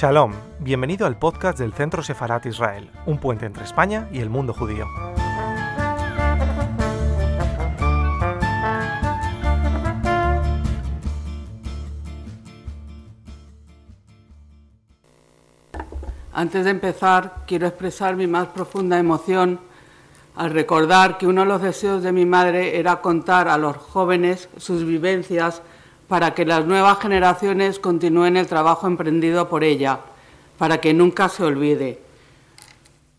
Shalom, 0.00 0.32
bienvenido 0.60 1.06
al 1.06 1.18
podcast 1.18 1.58
del 1.58 1.74
Centro 1.74 2.02
Sefarat 2.02 2.46
Israel, 2.46 2.90
un 3.04 3.18
puente 3.18 3.44
entre 3.44 3.64
España 3.64 4.08
y 4.10 4.20
el 4.20 4.30
mundo 4.30 4.54
judío. 4.54 4.86
Antes 16.32 16.64
de 16.64 16.70
empezar, 16.70 17.42
quiero 17.46 17.66
expresar 17.66 18.16
mi 18.16 18.26
más 18.26 18.48
profunda 18.48 18.98
emoción 18.98 19.60
al 20.34 20.52
recordar 20.52 21.18
que 21.18 21.26
uno 21.26 21.42
de 21.42 21.48
los 21.48 21.60
deseos 21.60 22.02
de 22.02 22.12
mi 22.12 22.24
madre 22.24 22.78
era 22.78 23.02
contar 23.02 23.48
a 23.48 23.58
los 23.58 23.76
jóvenes 23.76 24.48
sus 24.56 24.82
vivencias 24.82 25.60
para 26.10 26.34
que 26.34 26.44
las 26.44 26.66
nuevas 26.66 26.98
generaciones 26.98 27.78
continúen 27.78 28.36
el 28.36 28.48
trabajo 28.48 28.88
emprendido 28.88 29.48
por 29.48 29.62
ella, 29.62 30.00
para 30.58 30.80
que 30.80 30.92
nunca 30.92 31.28
se 31.28 31.44
olvide. 31.44 32.00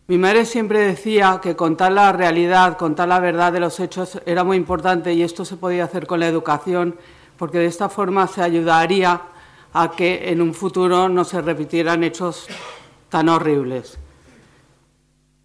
Mi 0.08 0.18
madre 0.18 0.44
siempre 0.44 0.80
decía 0.80 1.40
que 1.42 1.56
contar 1.56 1.92
la 1.92 2.12
realidad, 2.12 2.76
contar 2.76 3.08
la 3.08 3.18
verdad 3.18 3.50
de 3.50 3.60
los 3.60 3.80
hechos 3.80 4.20
era 4.26 4.44
muy 4.44 4.58
importante 4.58 5.14
y 5.14 5.22
esto 5.22 5.46
se 5.46 5.56
podía 5.56 5.84
hacer 5.84 6.06
con 6.06 6.20
la 6.20 6.28
educación, 6.28 6.94
porque 7.38 7.60
de 7.60 7.64
esta 7.64 7.88
forma 7.88 8.26
se 8.26 8.42
ayudaría 8.42 9.22
a 9.72 9.90
que 9.92 10.30
en 10.30 10.42
un 10.42 10.52
futuro 10.52 11.08
no 11.08 11.24
se 11.24 11.40
repitieran 11.40 12.04
hechos 12.04 12.46
tan 13.08 13.30
horribles. 13.30 13.96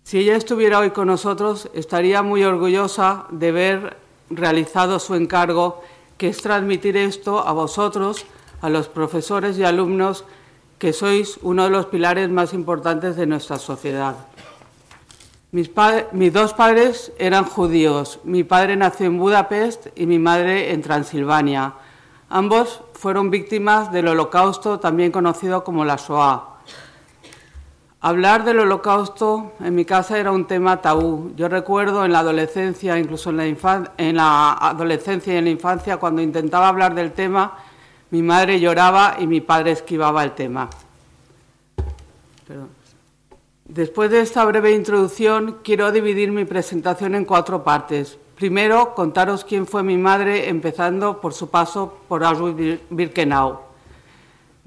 Si 0.04 0.17
ella 0.20 0.36
estuviera 0.36 0.80
hoy 0.80 0.89
con 0.89 1.08
nosotros, 1.08 1.70
estaría 1.73 2.22
muy 2.23 2.44
orgullosa 2.44 3.26
de 3.30 3.48
haber 3.48 3.98
realizado 4.30 5.00
su 5.00 5.16
encargo 5.16 5.82
que 6.18 6.30
es 6.30 6.42
transmitir 6.42 6.98
esto 6.98 7.48
a 7.48 7.52
vosotros, 7.54 8.26
a 8.62 8.70
los 8.70 8.88
profesores 8.88 9.58
y 9.58 9.64
alumnos, 9.64 10.26
que 10.80 10.94
sois 10.94 11.40
uno 11.42 11.64
de 11.64 11.70
los 11.70 11.88
pilares 11.88 12.30
más 12.30 12.54
importantes 12.54 13.16
de 13.16 13.26
nuestra 13.26 13.58
sociedad. 13.58 14.16
Mis, 15.52 15.72
mis, 16.12 16.34
dos 16.34 16.54
padres 16.54 17.12
eran 17.18 17.45
judíos. 17.45 18.20
Mi 18.23 18.44
padre 18.44 18.76
nació 18.76 19.08
en 19.08 19.18
Budapest 19.18 19.88
y 19.95 20.06
mi 20.06 20.20
madre 20.20 20.73
en 20.73 20.82
Transilvania. 20.82 21.73
Ambos 22.30 22.82
fueron 22.94 23.32
víctimas 23.32 23.92
del 23.92 24.10
Holocausto, 24.10 24.80
también 24.80 25.12
conocido 25.12 25.64
como 25.64 25.86
la 25.86 25.95
Shoah. 25.95 26.56
Hablar 28.00 28.45
del 28.45 28.59
holocausto 28.59 29.53
en 29.59 29.73
mi 29.73 29.84
casa 29.84 30.20
era 30.20 30.31
un 30.31 30.45
tema 30.45 30.81
tabú. 30.81 31.31
Yo 31.36 31.50
recuerdo 31.50 32.06
en 32.06 32.12
la 32.12 32.20
adolescencia, 32.20 33.00
incluso 33.00 33.31
en 33.31 33.38
la, 33.38 33.92
en 33.98 34.16
la 34.16 34.54
adolescencia 34.54 35.34
y 35.34 35.38
en 35.38 35.45
la 35.45 35.50
infancia, 35.50 35.98
cuando 35.98 36.22
intentaba 36.22 36.67
hablar 36.67 36.94
del 36.94 37.12
tema, 37.12 37.58
mi 38.12 38.22
madre 38.22 38.59
lloraba 38.59 39.16
y 39.20 39.26
mi 39.26 39.42
padre 39.42 39.72
esquivaba 39.72 40.23
el 40.23 40.34
tema. 40.34 40.70
Después 43.66 44.11
de 44.11 44.22
esta 44.22 44.45
breve 44.45 44.73
introducción, 44.73 45.58
quiero 45.64 45.92
dividir 45.92 46.32
mi 46.32 46.45
presentación 46.45 47.16
en 47.16 47.26
cuatro 47.26 47.64
partes. 47.64 48.20
Primero, 48.36 48.94
contaros 48.94 49.44
quién 49.44 49.66
fue 49.66 49.82
mi 49.82 49.98
madre, 49.98 50.50
empezando 50.50 51.20
por 51.20 51.34
su 51.34 51.50
paso 51.50 51.98
por 52.08 52.23
Auschwitz-Birkenau. 52.23 53.67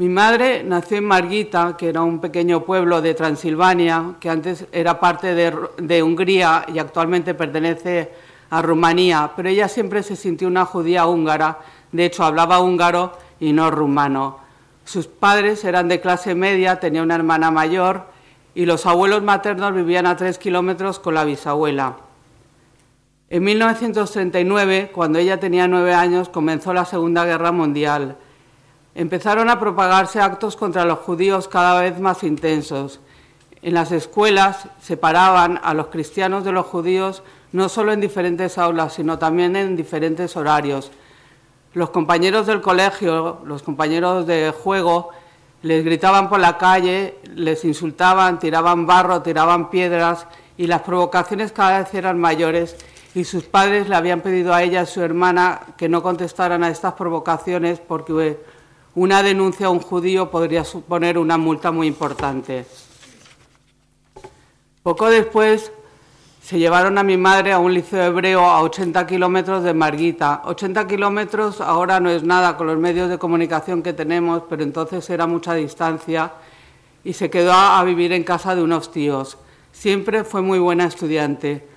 Mi 0.01 0.09
madre 0.09 0.65
nació 0.65 0.97
en 0.97 1.05
Margita, 1.05 1.77
que 1.77 1.91
era 1.91 2.01
un 2.01 2.21
pequeño 2.21 2.65
pueblo 2.65 3.03
de 3.03 3.13
Transilvania, 3.13 4.15
que 4.19 4.31
antes 4.31 4.65
era 4.73 4.99
parte 4.99 5.35
de, 5.35 5.55
de, 5.77 6.03
Hungría 6.03 6.65
y 6.73 6.79
actualmente 6.79 7.35
pertenece 7.35 8.11
a 8.49 8.63
Rumanía, 8.63 9.33
pero 9.37 9.51
ella 9.51 9.69
siempre 9.69 10.03
se 10.03 10.17
sintió 10.17 10.49
una 10.49 10.65
judía 10.65 11.05
húngara, 11.05 11.59
de 11.93 12.07
hecho 12.07 12.25
hablaba 12.25 12.61
húngaro 12.61 13.13
y 13.41 13.53
no 13.53 13.71
rumano. 13.71 14.39
Sus 14.87 15.07
padres 15.07 15.63
eran 15.67 15.89
de 15.89 16.01
clase 16.01 16.35
media, 16.35 16.81
tenía 16.81 17.03
una 17.03 17.17
hermana 17.17 17.51
mayor 17.51 18.07
y 18.55 18.65
los 18.65 18.87
abuelos 18.87 19.23
maternos 19.23 19.75
vivían 19.75 20.07
a 20.07 20.17
tres 20.17 20.39
kilómetros 20.39 20.99
con 20.99 21.13
la 21.13 21.25
bisabuela. 21.25 21.97
En 23.29 23.45
1939, 23.45 24.93
cuando 24.95 25.19
ella 25.19 25.39
tenía 25.39 25.69
nueve 25.69 25.93
años, 25.93 26.31
comenzó 26.31 26.73
la 26.73 26.87
Segunda 26.87 27.27
Guerra 27.27 27.53
Mundial 27.53 28.17
empezaron 29.01 29.49
a 29.49 29.59
propagarse 29.59 30.21
actos 30.21 30.57
contra 30.57 30.85
los 30.85 30.99
judíos 30.99 31.49
cada 31.49 31.81
vez 31.81 31.99
más 31.99 32.23
intensos. 32.23 33.01
En 33.63 33.73
las 33.73 33.93
escuelas 33.93 34.69
separaban 34.79 35.59
a 35.63 35.73
los 35.73 35.87
cristianos 35.87 36.45
de 36.45 36.53
los 36.53 36.67
judíos 36.67 37.23
no 37.53 37.71
solo 37.71 37.95
en 37.95 38.03
diferentes 38.03 38.59
aulas, 38.59 38.93
sino 38.93 39.19
también 39.19 39.57
en 39.57 39.75
diferentes 39.75 40.37
horarios. 40.37 40.93
Los 41.73 41.89
compañeros 41.89 42.47
del 42.47 42.61
colegio, 42.61 43.39
los 43.47 43.63
compañeros 43.63 44.27
de 44.27 44.53
juego, 44.53 45.09
les 45.63 45.83
gritaban 45.83 46.29
por 46.29 46.41
la 46.41 46.59
calle, 46.59 47.17
les 47.35 47.65
insultaban, 47.65 48.39
tiraban 48.39 48.87
barro, 48.87 49.23
tiraban 49.23 49.71
piedras 49.71 50.27
y 50.59 50.67
las 50.67 50.83
provocaciones 50.83 51.53
cada 51.53 51.79
vez 51.79 51.95
eran 51.95 52.19
mayores 52.19 52.77
y 53.15 53.25
sus 53.25 53.45
padres 53.45 53.89
le 53.89 53.97
habían 53.97 54.21
pedido 54.21 54.53
a 54.53 54.63
ella 54.63 54.81
y 54.81 54.83
a 54.83 54.87
su 54.87 55.01
hermana 55.01 55.63
que 55.79 55.89
no 55.89 56.03
contestaran 56.03 56.63
a 56.63 56.69
estas 56.69 56.93
provocaciones 56.93 57.81
porque 57.81 58.13
una 58.95 59.23
denuncia 59.23 59.67
a 59.67 59.71
un 59.71 59.81
judío 59.81 60.31
podría 60.31 60.65
suponer 60.65 61.19
una 61.19 61.39
multa 61.39 61.71
muy 61.71 61.87
importante. 61.87 62.67
Poco 64.83 65.09
después 65.11 65.71
se 66.43 66.59
llevaron 66.59 66.99
a 66.99 67.05
mi 67.05 67.17
madre 67.17 67.53
a 67.53 67.59
un 67.59 67.73
liceo 67.73 68.03
hebreo 68.03 68.41
a 68.41 68.63
80 68.63 69.07
kilómetros 69.07 69.63
de 69.63 69.75
Marguita. 69.75 70.43
80 70.45 70.87
kilómetros 70.89 71.61
ahora 71.61 72.01
no 72.01 72.11
es 72.11 72.25
nada 72.25 72.57
con 72.57 72.67
los 72.67 72.79
medios 72.79 73.09
de 73.09 73.19
comunicación 73.19 73.83
que 73.83 73.93
tenemos, 73.93 74.43
pero 74.49 74.63
entonces 74.63 75.09
era 75.11 75.27
mucha 75.27 75.55
distancia 75.55 76.33
y 77.05 77.13
se 77.13 77.31
quedó 77.31 77.53
a 77.53 77.83
vivir 77.85 78.13
en 78.13 78.25
casa 78.25 78.57
de 78.57 78.63
unos 78.63 78.91
tíos. 78.91 79.39
Siempre 79.71 80.25
fue 80.25 80.43
muy 80.43 80.59
buena 80.59 80.87
estudiante. 80.87 81.69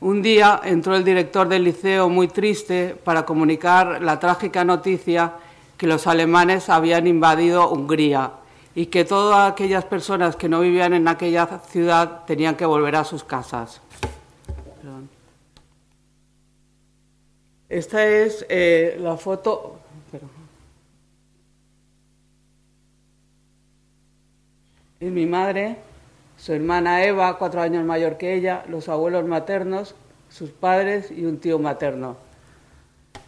Un 0.00 0.22
día 0.22 0.60
entró 0.64 0.94
el 0.94 1.04
director 1.04 1.48
del 1.48 1.64
liceo 1.64 2.08
muy 2.08 2.28
triste 2.28 2.96
para 3.02 3.24
comunicar 3.24 4.00
la 4.00 4.20
trágica 4.20 4.64
noticia 4.64 5.32
que 5.80 5.86
los 5.86 6.06
alemanes 6.06 6.68
habían 6.68 7.06
invadido 7.06 7.70
Hungría 7.70 8.32
y 8.74 8.86
que 8.86 9.06
todas 9.06 9.50
aquellas 9.50 9.82
personas 9.86 10.36
que 10.36 10.46
no 10.46 10.60
vivían 10.60 10.92
en 10.92 11.08
aquella 11.08 11.46
ciudad 11.70 12.26
tenían 12.26 12.54
que 12.54 12.66
volver 12.66 12.96
a 12.96 13.04
sus 13.04 13.24
casas. 13.24 13.80
Esta 17.66 18.04
es 18.04 18.44
eh, 18.50 18.98
la 19.00 19.16
foto. 19.16 19.78
Es 25.00 25.10
mi 25.10 25.24
madre, 25.24 25.78
su 26.36 26.52
hermana 26.52 27.06
Eva, 27.06 27.38
cuatro 27.38 27.62
años 27.62 27.86
mayor 27.86 28.18
que 28.18 28.34
ella, 28.34 28.66
los 28.68 28.90
abuelos 28.90 29.24
maternos, 29.24 29.94
sus 30.28 30.50
padres 30.50 31.10
y 31.10 31.24
un 31.24 31.38
tío 31.38 31.58
materno. 31.58 32.18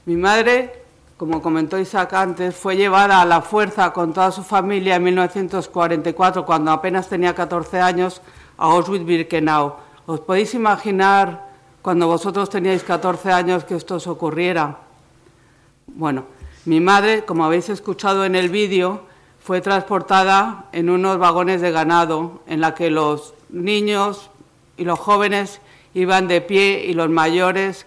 Mi 0.04 0.16
madre 0.16 0.81
como 1.22 1.40
comentó 1.40 1.78
Isaac 1.78 2.14
antes, 2.14 2.56
fue 2.56 2.74
llevada 2.74 3.20
a 3.20 3.24
la 3.24 3.42
fuerza 3.42 3.92
con 3.92 4.12
toda 4.12 4.32
su 4.32 4.42
familia 4.42 4.96
en 4.96 5.04
1944, 5.04 6.44
cuando 6.44 6.72
apenas 6.72 7.08
tenía 7.08 7.32
14 7.32 7.78
años, 7.78 8.20
a 8.58 8.66
Auschwitz-Birkenau. 8.66 9.76
¿Os 10.06 10.18
podéis 10.18 10.52
imaginar 10.54 11.46
cuando 11.80 12.08
vosotros 12.08 12.50
teníais 12.50 12.82
14 12.82 13.30
años 13.30 13.62
que 13.62 13.76
esto 13.76 13.94
os 13.94 14.08
ocurriera? 14.08 14.78
Bueno, 15.86 16.24
mi 16.64 16.80
madre, 16.80 17.24
como 17.24 17.44
habéis 17.44 17.68
escuchado 17.68 18.24
en 18.24 18.34
el 18.34 18.48
vídeo, 18.48 19.02
fue 19.38 19.60
transportada 19.60 20.64
en 20.72 20.90
unos 20.90 21.18
vagones 21.18 21.60
de 21.60 21.70
ganado 21.70 22.42
en 22.48 22.60
la 22.60 22.74
que 22.74 22.90
los 22.90 23.34
niños 23.48 24.28
y 24.76 24.82
los 24.82 24.98
jóvenes 24.98 25.60
iban 25.94 26.26
de 26.26 26.40
pie 26.40 26.84
y 26.84 26.94
los 26.94 27.10
mayores 27.10 27.86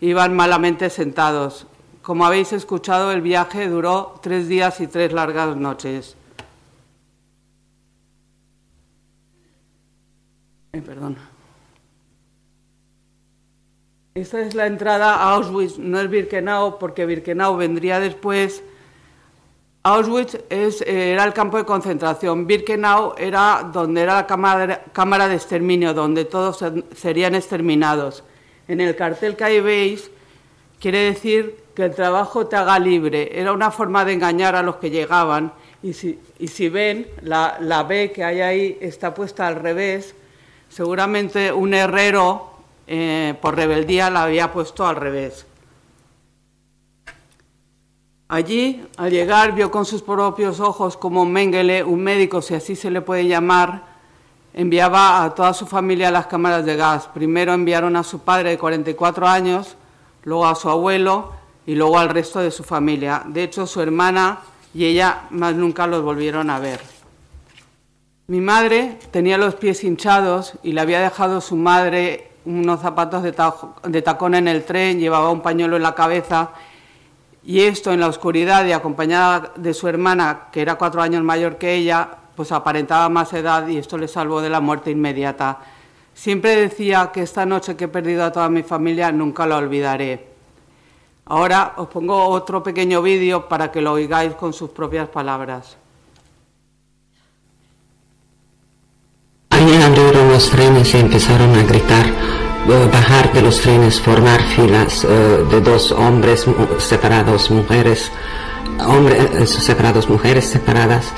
iban 0.00 0.34
malamente 0.34 0.90
sentados. 0.90 1.68
Como 2.04 2.26
habéis 2.26 2.52
escuchado, 2.52 3.12
el 3.12 3.22
viaje 3.22 3.66
duró 3.66 4.20
tres 4.20 4.46
días 4.46 4.78
y 4.82 4.86
tres 4.88 5.10
largas 5.14 5.56
noches. 5.56 6.14
Eh, 10.74 10.82
perdón. 10.82 11.16
Esta 14.14 14.42
es 14.42 14.54
la 14.54 14.66
entrada 14.66 15.14
a 15.14 15.32
Auschwitz, 15.32 15.78
no 15.78 15.98
es 15.98 16.10
Birkenau, 16.10 16.78
porque 16.78 17.06
Birkenau 17.06 17.56
vendría 17.56 17.98
después. 18.00 18.62
Auschwitz 19.82 20.36
es, 20.50 20.82
eh, 20.82 21.12
era 21.12 21.24
el 21.24 21.32
campo 21.32 21.56
de 21.56 21.64
concentración. 21.64 22.46
Birkenau 22.46 23.14
era 23.16 23.70
donde 23.72 24.02
era 24.02 24.16
la 24.16 24.26
cámara, 24.26 24.84
cámara 24.92 25.26
de 25.26 25.36
exterminio, 25.36 25.94
donde 25.94 26.26
todos 26.26 26.62
serían 26.94 27.34
exterminados. 27.34 28.24
En 28.68 28.82
el 28.82 28.94
cartel 28.94 29.36
que 29.36 29.44
ahí 29.44 29.60
veis 29.62 30.10
quiere 30.78 30.98
decir 30.98 31.63
que 31.74 31.84
el 31.84 31.94
trabajo 31.94 32.46
te 32.46 32.56
haga 32.56 32.78
libre. 32.78 33.30
Era 33.38 33.52
una 33.52 33.70
forma 33.70 34.04
de 34.04 34.12
engañar 34.12 34.54
a 34.56 34.62
los 34.62 34.76
que 34.76 34.90
llegaban. 34.90 35.52
Y 35.82 35.92
si, 35.92 36.18
y 36.38 36.48
si 36.48 36.68
ven, 36.68 37.06
la, 37.22 37.56
la, 37.60 37.82
B 37.82 38.12
que 38.12 38.24
hay 38.24 38.40
ahí 38.40 38.78
está 38.80 39.12
puesta 39.12 39.46
al 39.46 39.56
revés. 39.56 40.14
Seguramente 40.68 41.52
un 41.52 41.74
herrero 41.74 42.54
eh, 42.86 43.34
por 43.40 43.56
rebeldía 43.56 44.10
la 44.10 44.24
había 44.24 44.52
puesto 44.52 44.86
al 44.86 44.96
revés. 44.96 45.46
Allí, 48.28 48.86
al 48.96 49.10
llegar, 49.10 49.52
vio 49.54 49.70
con 49.70 49.84
sus 49.84 50.02
propios 50.02 50.58
ojos 50.58 50.96
como 50.96 51.26
Mengele, 51.26 51.84
un 51.84 52.02
médico, 52.02 52.40
si 52.40 52.54
así 52.54 52.74
se 52.74 52.90
le 52.90 53.02
puede 53.02 53.26
llamar, 53.26 53.84
enviaba 54.54 55.22
a 55.22 55.34
toda 55.34 55.52
su 55.52 55.66
familia 55.66 56.08
a 56.08 56.10
las 56.10 56.26
cámaras 56.26 56.64
de 56.64 56.76
gas. 56.76 57.06
Primero 57.12 57.52
enviaron 57.52 57.96
a 57.96 58.02
su 58.02 58.20
padre 58.20 58.50
de 58.50 58.58
44 58.58 59.28
años, 59.28 59.76
luego 60.24 60.46
a 60.46 60.54
su 60.54 60.70
abuelo 60.70 61.43
y 61.66 61.74
luego 61.74 61.98
al 61.98 62.10
resto 62.10 62.40
de 62.40 62.50
su 62.50 62.62
familia. 62.64 63.22
De 63.26 63.42
hecho, 63.42 63.66
su 63.66 63.80
hermana 63.80 64.40
y 64.74 64.84
ella 64.84 65.22
más 65.30 65.54
nunca 65.54 65.86
los 65.86 66.02
volvieron 66.02 66.50
a 66.50 66.58
ver. 66.58 66.80
Mi 68.26 68.40
madre 68.40 68.98
tenía 69.10 69.36
los 69.36 69.54
pies 69.54 69.84
hinchados 69.84 70.54
y 70.62 70.72
le 70.72 70.80
había 70.80 71.00
dejado 71.00 71.40
su 71.40 71.56
madre 71.56 72.30
unos 72.46 72.80
zapatos 72.80 73.22
de, 73.22 74.02
tacón 74.02 74.34
en 74.34 74.48
el 74.48 74.64
tren, 74.64 74.98
llevaba 74.98 75.30
un 75.30 75.40
pañuelo 75.40 75.76
en 75.76 75.82
la 75.82 75.94
cabeza 75.94 76.50
y 77.42 77.60
esto 77.60 77.92
en 77.92 78.00
la 78.00 78.08
oscuridad 78.08 78.64
y 78.66 78.72
acompañada 78.72 79.52
de 79.56 79.74
su 79.74 79.88
hermana, 79.88 80.48
que 80.52 80.62
era 80.62 80.76
cuatro 80.76 81.02
años 81.02 81.22
mayor 81.22 81.56
que 81.56 81.74
ella, 81.74 82.08
pues 82.34 82.52
aparentaba 82.52 83.08
más 83.08 83.32
edad 83.32 83.66
y 83.68 83.78
esto 83.78 83.98
le 83.98 84.08
salvó 84.08 84.40
de 84.40 84.50
la 84.50 84.60
muerte 84.60 84.90
inmediata. 84.90 85.58
Siempre 86.14 86.56
decía 86.56 87.10
que 87.12 87.22
esta 87.22 87.44
noche 87.44 87.76
que 87.76 87.84
he 87.84 87.88
perdido 87.88 88.24
a 88.24 88.32
toda 88.32 88.48
mi 88.48 88.62
familia 88.62 89.10
nunca 89.12 89.46
la 89.46 89.56
olvidaré. 89.56 90.33
Ahora 91.26 91.72
os 91.76 91.88
pongo 91.88 92.28
otro 92.28 92.62
pequeño 92.62 93.00
vídeo 93.00 93.48
para 93.48 93.72
que 93.72 93.80
lo 93.80 93.92
oigáis 93.92 94.34
con 94.34 94.52
sus 94.52 94.70
propias 94.70 95.08
palabras. 95.08 95.76
Allí 99.50 99.82
abrieron 99.82 100.28
los 100.28 100.50
trenes 100.50 100.92
y 100.92 100.98
empezaron 100.98 101.54
a 101.54 101.62
gritar, 101.62 102.06
eh, 102.06 102.88
bajar 102.92 103.32
de 103.32 103.40
los 103.40 103.58
trenes, 103.60 104.00
formar 104.00 104.42
filas 104.42 105.04
eh, 105.04 105.08
de 105.50 105.60
dos 105.62 105.92
hombres 105.92 106.44
separados, 106.78 107.50
mujeres, 107.50 108.12
hombres 108.86 109.24
eh, 109.32 109.46
separados, 109.46 110.10
mujeres 110.10 110.44
separadas, 110.44 111.10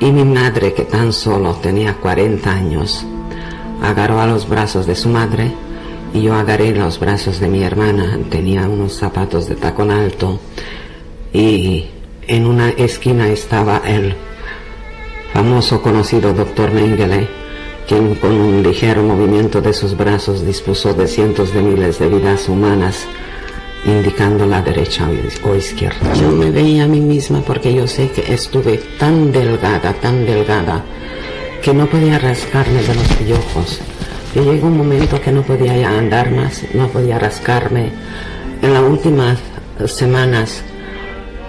y 0.00 0.12
mi 0.12 0.24
madre, 0.24 0.74
que 0.74 0.84
tan 0.84 1.14
solo 1.14 1.54
tenía 1.54 1.94
40 1.94 2.50
años, 2.50 3.06
agarró 3.82 4.20
a 4.20 4.26
los 4.26 4.46
brazos 4.46 4.86
de 4.86 4.96
su 4.96 5.08
madre 5.08 5.54
y 6.12 6.22
yo 6.22 6.34
agarré 6.34 6.74
los 6.74 6.98
brazos 6.98 7.40
de 7.40 7.48
mi 7.48 7.62
hermana. 7.62 8.18
Tenía 8.30 8.68
unos 8.68 8.94
zapatos 8.94 9.48
de 9.48 9.56
tacón 9.56 9.90
alto 9.90 10.40
y 11.32 11.86
en 12.26 12.46
una 12.46 12.70
esquina 12.70 13.28
estaba 13.28 13.82
el 13.86 14.14
famoso 15.32 15.82
conocido 15.82 16.32
doctor 16.32 16.72
Mengele 16.72 17.40
quien 17.90 18.14
con 18.14 18.32
un 18.32 18.62
ligero 18.62 19.02
movimiento 19.02 19.60
de 19.60 19.72
sus 19.72 19.96
brazos 19.96 20.46
dispuso 20.46 20.94
de 20.94 21.08
cientos 21.08 21.52
de 21.52 21.60
miles 21.60 21.98
de 21.98 22.08
vidas 22.08 22.48
humanas, 22.48 23.04
indicando 23.84 24.46
la 24.46 24.62
derecha 24.62 25.08
o 25.42 25.56
izquierda. 25.56 26.14
Yo 26.14 26.30
me 26.30 26.52
veía 26.52 26.84
a 26.84 26.86
mí 26.86 27.00
misma 27.00 27.40
porque 27.40 27.74
yo 27.74 27.88
sé 27.88 28.08
que 28.12 28.32
estuve 28.32 28.76
tan 28.96 29.32
delgada, 29.32 29.92
tan 29.94 30.24
delgada, 30.24 30.84
que 31.62 31.74
no 31.74 31.86
podía 31.86 32.20
rascarme 32.20 32.80
de 32.80 32.94
los 32.94 33.08
piojos. 33.14 33.80
Y 34.34 34.40
llegó 34.40 34.68
un 34.68 34.78
momento 34.78 35.20
que 35.20 35.32
no 35.32 35.42
podía 35.42 35.76
ya 35.76 35.98
andar 35.98 36.30
más, 36.30 36.64
no 36.74 36.88
podía 36.88 37.18
rascarme. 37.18 37.90
En 38.62 38.74
las 38.74 38.82
últimas 38.82 39.38
semanas 39.86 40.62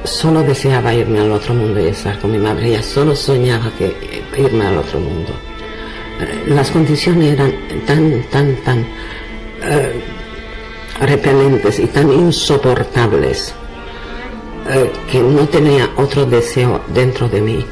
solo 0.03 0.41
deseaba 0.41 0.93
irme 0.93 1.19
al 1.19 1.31
otro 1.31 1.53
mundo 1.53 1.79
y 1.79 1.87
estar 1.87 2.17
con 2.19 2.31
mi 2.31 2.37
madre. 2.37 2.71
Ya 2.71 2.81
solo 2.83 3.15
soñaba 3.15 3.71
que 3.77 3.93
irme 4.37 4.65
al 4.65 4.77
otro 4.77 4.99
mundo 4.99 5.33
las 6.47 6.71
condiciones 6.71 7.33
eran 7.33 7.53
tan, 7.85 8.23
tan, 8.29 8.55
tan 8.63 8.79
eh, 9.63 10.01
repelentes 10.99 11.79
y 11.79 11.87
tan 11.87 12.11
insoportables 12.11 13.53
eh, 14.69 14.91
que 15.09 15.19
no 15.19 15.47
tenía 15.47 15.89
otro 15.97 16.25
deseo 16.25 16.81
dentro 16.93 17.27
de 17.27 17.41
mí 17.41 17.65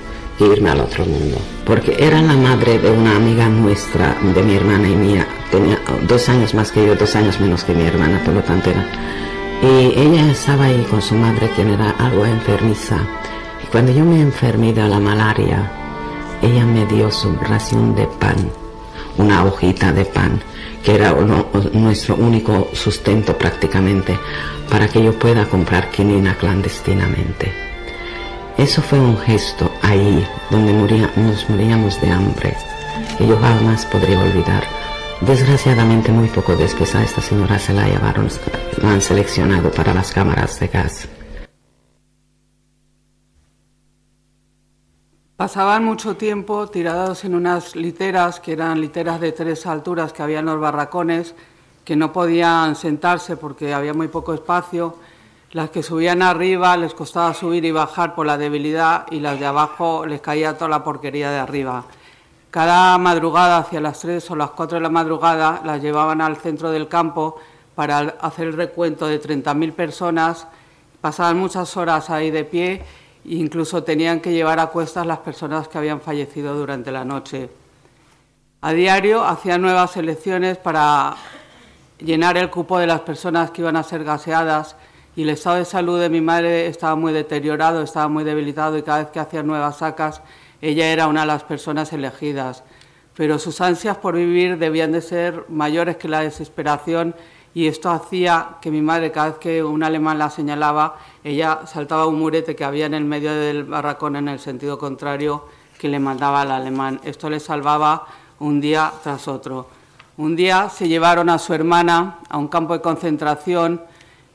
irme 0.45 0.69
al 0.69 0.81
otro 0.81 1.06
mundo. 1.06 1.38
Porque 1.65 1.95
era 2.00 2.21
la 2.21 2.36
madre 2.36 2.80
de 2.80 2.91
una 2.91 3.15
amiga 3.15 3.47
nuestra, 3.47 4.15
de 4.33 4.44
mi 4.44 4.56
hermana 4.56 4.88
y 4.88 4.95
mía, 4.95 5.27
tenía 5.51 5.80
dos 6.07 6.30
años 6.30 6.53
más 6.53 6.71
que 6.71 6.86
yo, 6.86 6.95
dos 6.95 7.15
años 7.15 7.39
menos 7.39 7.63
que 7.63 7.74
mi 7.74 7.83
hermana, 7.83 8.21
por 8.24 8.33
lo 8.33 8.41
tanto 8.41 8.69
era. 8.69 8.86
Y 9.62 10.00
ella 10.00 10.31
estaba 10.31 10.65
ahí 10.65 10.86
con 10.89 11.01
su 11.01 11.15
madre, 11.15 11.50
quien 11.56 11.69
era 11.69 11.91
algo 11.91 12.25
enfermiza. 12.25 12.97
Y 13.63 13.68
cuando 13.68 13.91
yo 13.91 14.06
me 14.06 14.21
enfermé 14.21 14.74
de 14.74 14.88
la 14.88 15.00
malaria, 15.00 15.69
ella 16.42 16.65
me 16.65 16.85
dio 16.85 17.12
su 17.12 17.35
ración 17.35 17.94
de 17.95 18.07
pan, 18.07 18.38
una 19.18 19.44
hojita 19.44 19.92
de 19.92 20.06
pan, 20.06 20.42
que 20.83 20.95
era 20.95 21.13
nuestro 21.74 22.15
único 22.15 22.69
sustento 22.74 23.38
prácticamente, 23.38 24.18
para 24.69 24.88
que 24.88 25.03
yo 25.03 25.12
pueda 25.13 25.45
comprar 25.45 25.89
quinina 25.92 26.35
clandestinamente. 26.35 27.69
Eso 28.59 28.81
fue 28.81 29.00
un 29.00 29.17
gesto 29.17 29.71
ahí, 29.81 30.27
donde 30.51 30.73
nos 30.73 31.50
moríamos 31.50 32.01
de 32.01 32.11
hambre, 32.11 32.57
que 33.17 33.25
yo 33.25 33.38
jamás 33.38 33.85
podría 33.85 34.19
olvidar. 34.19 34.65
Desgraciadamente, 35.21 36.11
muy 36.11 36.27
poco 36.27 36.57
después 36.57 36.94
a 36.94 37.01
esta 37.01 37.21
señora 37.21 37.57
se 37.57 37.73
la 37.73 37.88
llevaron, 37.88 38.27
la 38.81 38.91
han 38.91 39.01
seleccionado 39.01 39.71
para 39.71 39.94
las 39.94 40.11
cámaras 40.11 40.59
de 40.59 40.67
gas. 40.67 41.07
Pasaban 45.38 45.85
mucho 45.85 46.17
tiempo 46.17 46.67
tirados 46.67 47.23
en 47.23 47.35
unas 47.35 47.77
literas, 47.77 48.41
que 48.41 48.51
eran 48.51 48.81
literas 48.81 49.21
de 49.21 49.31
tres 49.31 49.65
alturas 49.67 50.11
que 50.11 50.21
había 50.21 50.39
en 50.39 50.47
los 50.47 50.59
barracones, 50.59 51.33
que 51.85 51.95
no 51.95 52.11
podían 52.11 52.75
sentarse 52.75 53.38
porque 53.38 53.73
había 53.73 53.94
muy 53.94 54.09
poco 54.09 54.33
espacio. 54.33 54.97
Las 55.51 55.69
que 55.71 55.83
subían 55.83 56.21
arriba 56.21 56.77
les 56.77 56.93
costaba 56.93 57.33
subir 57.33 57.65
y 57.65 57.71
bajar 57.71 58.15
por 58.15 58.25
la 58.25 58.37
debilidad 58.37 59.05
y 59.09 59.19
las 59.19 59.39
de 59.39 59.45
abajo 59.45 60.05
les 60.05 60.21
caía 60.21 60.57
toda 60.57 60.69
la 60.69 60.83
porquería 60.83 61.31
de 61.31 61.39
arriba. 61.39 61.85
Cada 62.51 62.97
madrugada, 62.97 63.57
hacia 63.57 63.81
las 63.81 63.99
tres 63.99 64.29
o 64.31 64.35
las 64.35 64.51
cuatro 64.51 64.77
de 64.77 64.81
la 64.81 64.89
madrugada, 64.89 65.61
las 65.65 65.81
llevaban 65.81 66.21
al 66.21 66.37
centro 66.37 66.71
del 66.71 66.87
campo 66.87 67.37
para 67.75 67.99
hacer 68.21 68.47
el 68.47 68.53
recuento 68.53 69.07
de 69.07 69.21
30.000 69.21 69.73
personas. 69.73 70.47
Pasaban 71.01 71.37
muchas 71.37 71.77
horas 71.77 72.09
ahí 72.09 72.31
de 72.31 72.43
pie 72.43 72.85
Incluso 73.25 73.83
tenían 73.83 74.21
que 74.21 74.31
llevar 74.31 74.59
a 74.59 74.67
cuestas 74.67 75.05
las 75.05 75.19
personas 75.19 75.67
que 75.67 75.77
habían 75.77 76.01
fallecido 76.01 76.55
durante 76.55 76.91
la 76.91 77.03
noche. 77.03 77.49
A 78.61 78.71
diario 78.71 79.23
hacían 79.23 79.61
nuevas 79.61 79.95
elecciones 79.97 80.57
para 80.57 81.15
llenar 81.99 82.37
el 82.37 82.49
cupo 82.49 82.79
de 82.79 82.87
las 82.87 83.01
personas 83.01 83.51
que 83.51 83.61
iban 83.61 83.75
a 83.75 83.83
ser 83.83 84.03
gaseadas 84.03 84.75
y 85.19 85.23
el 85.23 85.31
estado 85.31 85.57
de 85.57 85.66
salud 85.66 85.99
de 85.99 86.07
mi 86.07 86.21
madre 86.21 86.68
estaba 86.68 86.95
muy 86.95 87.11
deteriorado, 87.11 87.81
estaba 87.81 88.07
muy 88.07 88.23
debilitado 88.23 88.78
y 88.78 88.83
cada 88.83 88.99
vez 88.99 89.07
que 89.09 89.19
hacían 89.19 89.47
nuevas 89.47 89.80
sacas 89.80 90.21
ella 90.61 90.94
era 90.94 91.07
una 91.07 91.21
de 91.21 91.28
las 91.28 91.44
personas 91.44 91.92
elegidas. 91.92 92.64
Pero 93.16 93.38
sus 93.38 93.59
ansias 93.59 93.97
por 93.97 94.16
vivir 94.16 94.57
debían 94.57 94.94
de 94.94 95.02
ser 95.02 95.44
mayores 95.49 95.97
que 95.97 96.07
la 96.07 96.21
desesperación 96.21 97.16
y 97.54 97.68
esto 97.68 97.90
hacía 97.90 98.59
que 98.61 98.71
mi 98.71 98.81
madre, 98.81 99.11
cada 99.11 99.31
vez 99.31 99.40
que 99.40 99.61
un 99.61 99.83
alemán 99.83 100.19
la 100.19 100.30
señalaba, 100.30 100.95
ella 101.21 101.66
saltaba 101.66 102.06
un 102.06 102.18
murete 102.18 102.56
que 102.56 102.64
había 102.64 102.85
en 102.85 102.94
el 102.94 103.04
medio 103.04 103.33
del 103.33 103.66
barracón 103.66 104.16
en 104.16 104.30
el 104.30 104.40
sentido 104.40 104.78
contrario 104.78 105.47
que 105.78 105.90
le 105.90 105.99
mandaba 105.99 106.44
al 106.44 106.52
alemán. 106.52 107.02
Esto 107.04 107.30
le 107.30 107.42
salvaba 107.42 108.07
un 108.40 108.61
día 108.61 108.90
tras 109.04 109.28
otro. 109.28 109.68
Un 110.16 110.38
día 110.38 110.69
se 110.69 110.88
llevaron 110.88 111.30
a 111.30 111.40
su 111.40 111.54
hermana 111.54 112.19
a 112.30 112.38
un 112.38 112.47
campo 112.47 112.71
de 112.71 112.80
concentración 112.80 113.81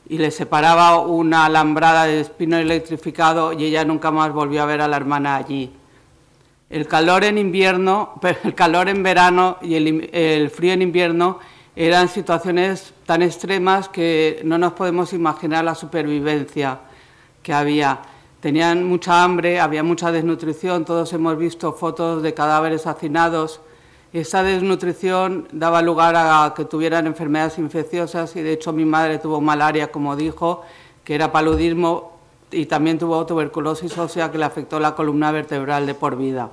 y 0.07 0.17
le 0.17 0.31
separaba 0.31 0.99
una 0.99 1.45
alambrada 1.45 2.05
de 2.05 2.21
espino 2.21 2.57
electrificado 2.57 3.53
y 3.53 3.65
ella 3.65 3.85
nunca 3.85 4.11
más 4.11 4.31
volvió 4.31 4.61
a 4.61 4.65
ver 4.65 4.81
a 4.81 4.87
la 4.87 4.97
hermana 4.97 5.35
allí. 5.35 5.71
El 6.69 6.87
calor 6.87 7.23
en 7.23 7.37
invierno, 7.37 8.19
el 8.43 8.53
calor 8.53 8.89
en 8.89 9.03
verano 9.03 9.57
y 9.61 9.75
el, 9.75 10.09
el 10.13 10.49
frío 10.49 10.73
en 10.73 10.81
invierno 10.81 11.39
eran 11.75 12.07
situaciones 12.07 12.93
tan 13.05 13.21
extremas 13.21 13.89
que 13.89 14.41
no 14.45 14.57
nos 14.57 14.73
podemos 14.73 15.11
imaginar 15.13 15.65
la 15.65 15.75
supervivencia 15.75 16.79
que 17.43 17.53
había. 17.53 17.99
Tenían 18.39 18.83
mucha 18.83 19.23
hambre, 19.23 19.59
había 19.59 19.83
mucha 19.83 20.11
desnutrición, 20.11 20.85
todos 20.85 21.11
hemos 21.13 21.37
visto 21.37 21.73
fotos 21.73 22.23
de 22.23 22.33
cadáveres 22.33 22.87
hacinados. 22.87 23.59
Esa 24.15 24.43
desnutrición 24.43 25.45
daba 25.51 25.81
lugar 25.81 26.15
a 26.15 26.53
que 26.55 26.63
tuvieran 26.63 27.05
enfermedades 27.05 27.57
infecciosas 27.57 28.33
y 28.37 28.41
de 28.41 28.53
hecho 28.53 28.71
mi 28.71 28.85
madre 28.85 29.19
tuvo 29.19 29.41
malaria, 29.41 29.91
como 29.91 30.15
dijo, 30.15 30.63
que 31.03 31.15
era 31.15 31.33
paludismo 31.33 32.17
y 32.49 32.65
también 32.65 32.97
tuvo 32.97 33.25
tuberculosis 33.25 33.97
ósea 33.97 34.31
que 34.31 34.37
le 34.37 34.45
afectó 34.45 34.79
la 34.79 34.95
columna 34.95 35.33
vertebral 35.33 35.85
de 35.85 35.95
por 35.95 36.15
vida. 36.15 36.49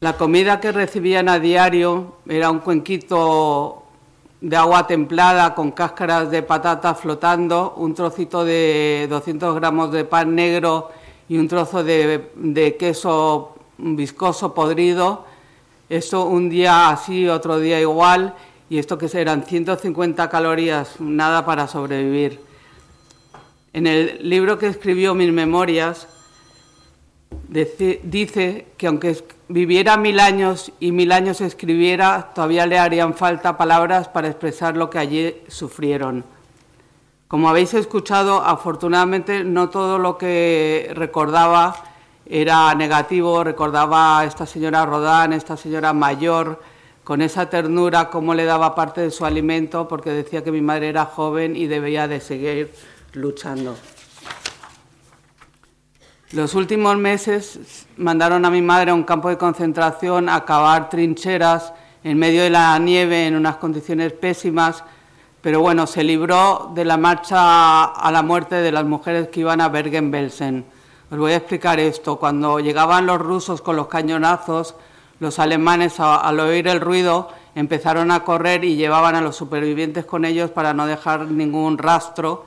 La 0.00 0.16
comida 0.16 0.58
que 0.58 0.72
recibían 0.72 1.28
a 1.28 1.38
diario 1.38 2.16
era 2.26 2.50
un 2.50 2.60
cuenquito 2.60 3.82
de 4.40 4.56
agua 4.56 4.86
templada 4.86 5.54
con 5.54 5.72
cáscaras 5.72 6.30
de 6.30 6.42
patata 6.42 6.94
flotando, 6.94 7.74
un 7.76 7.92
trocito 7.92 8.42
de 8.42 9.06
200 9.10 9.54
gramos 9.54 9.92
de 9.92 10.06
pan 10.06 10.34
negro 10.34 10.88
y 11.28 11.36
un 11.36 11.46
trozo 11.46 11.84
de, 11.84 12.76
queso 12.78 13.53
viscoso 13.78 14.54
podrido. 14.54 15.24
Esto 15.88 16.26
un 16.26 16.48
día 16.48 16.88
así, 16.88 17.28
otro 17.28 17.58
día 17.58 17.80
igual, 17.80 18.34
y 18.70 18.78
esto 18.78 18.96
que 18.98 19.08
eran 19.12 19.44
150 19.44 20.28
calorías, 20.28 21.00
nada 21.00 21.44
para 21.44 21.68
sobrevivir. 21.68 22.40
En 23.72 23.86
el 23.86 24.28
libro 24.28 24.58
que 24.58 24.68
escribió 24.68 25.14
Mis 25.14 25.32
Memorias, 25.32 26.08
dice 27.48 28.66
que 28.76 28.86
aunque 28.86 29.24
viviera 29.48 29.96
mil 29.96 30.20
años 30.20 30.72
y 30.80 30.92
mil 30.92 31.12
años 31.12 31.40
escribiera, 31.40 32.30
todavía 32.34 32.66
le 32.66 32.78
harían 32.78 33.14
falta 33.14 33.56
palabras 33.56 34.08
para 34.08 34.28
expresar 34.28 34.76
lo 34.76 34.90
que 34.90 34.98
allí 34.98 35.34
sufrieron. 35.48 36.24
Como 37.28 37.48
habéis 37.48 37.74
escuchado, 37.74 38.44
afortunadamente 38.44 39.44
no 39.44 39.68
todo 39.70 39.98
lo 39.98 40.18
que 40.18 40.90
recordaba 40.94 41.93
era 42.26 42.74
negativo, 42.74 43.44
recordaba 43.44 44.20
a 44.20 44.24
esta 44.24 44.46
señora 44.46 44.86
Rodán, 44.86 45.32
esta 45.32 45.56
señora 45.56 45.92
mayor, 45.92 46.60
con 47.04 47.20
esa 47.20 47.50
ternura, 47.50 48.08
cómo 48.08 48.34
le 48.34 48.44
daba 48.44 48.74
parte 48.74 49.02
de 49.02 49.10
su 49.10 49.26
alimento, 49.26 49.86
porque 49.88 50.10
decía 50.10 50.42
que 50.42 50.50
mi 50.50 50.62
madre 50.62 50.88
era 50.88 51.04
joven 51.04 51.54
y 51.54 51.66
debía 51.66 52.08
de 52.08 52.20
seguir 52.20 52.74
luchando. 53.12 53.76
Los 56.32 56.54
últimos 56.54 56.96
meses 56.96 57.86
mandaron 57.96 58.44
a 58.44 58.50
mi 58.50 58.62
madre 58.62 58.90
a 58.90 58.94
un 58.94 59.04
campo 59.04 59.28
de 59.28 59.38
concentración 59.38 60.28
a 60.28 60.44
cavar 60.44 60.88
trincheras 60.88 61.72
en 62.02 62.18
medio 62.18 62.42
de 62.42 62.50
la 62.50 62.76
nieve 62.78 63.26
en 63.26 63.36
unas 63.36 63.56
condiciones 63.56 64.12
pésimas, 64.12 64.82
pero 65.40 65.60
bueno, 65.60 65.86
se 65.86 66.02
libró 66.02 66.72
de 66.74 66.84
la 66.84 66.96
marcha 66.96 67.84
a 67.84 68.10
la 68.10 68.22
muerte 68.22 68.56
de 68.56 68.72
las 68.72 68.84
mujeres 68.84 69.28
que 69.28 69.40
iban 69.40 69.60
a 69.60 69.68
Bergen-Belsen. 69.68 70.64
Os 71.10 71.18
voy 71.18 71.32
a 71.32 71.36
explicar 71.36 71.78
esto. 71.80 72.16
Cuando 72.16 72.60
llegaban 72.60 73.06
los 73.06 73.18
rusos 73.18 73.60
con 73.60 73.76
los 73.76 73.88
cañonazos, 73.88 74.74
los 75.20 75.38
alemanes 75.38 76.00
al 76.00 76.40
oír 76.40 76.66
el 76.68 76.80
ruido 76.80 77.28
empezaron 77.54 78.10
a 78.10 78.24
correr 78.24 78.64
y 78.64 78.76
llevaban 78.76 79.14
a 79.14 79.20
los 79.20 79.36
supervivientes 79.36 80.04
con 80.04 80.24
ellos 80.24 80.50
para 80.50 80.74
no 80.74 80.86
dejar 80.86 81.26
ningún 81.26 81.78
rastro. 81.78 82.46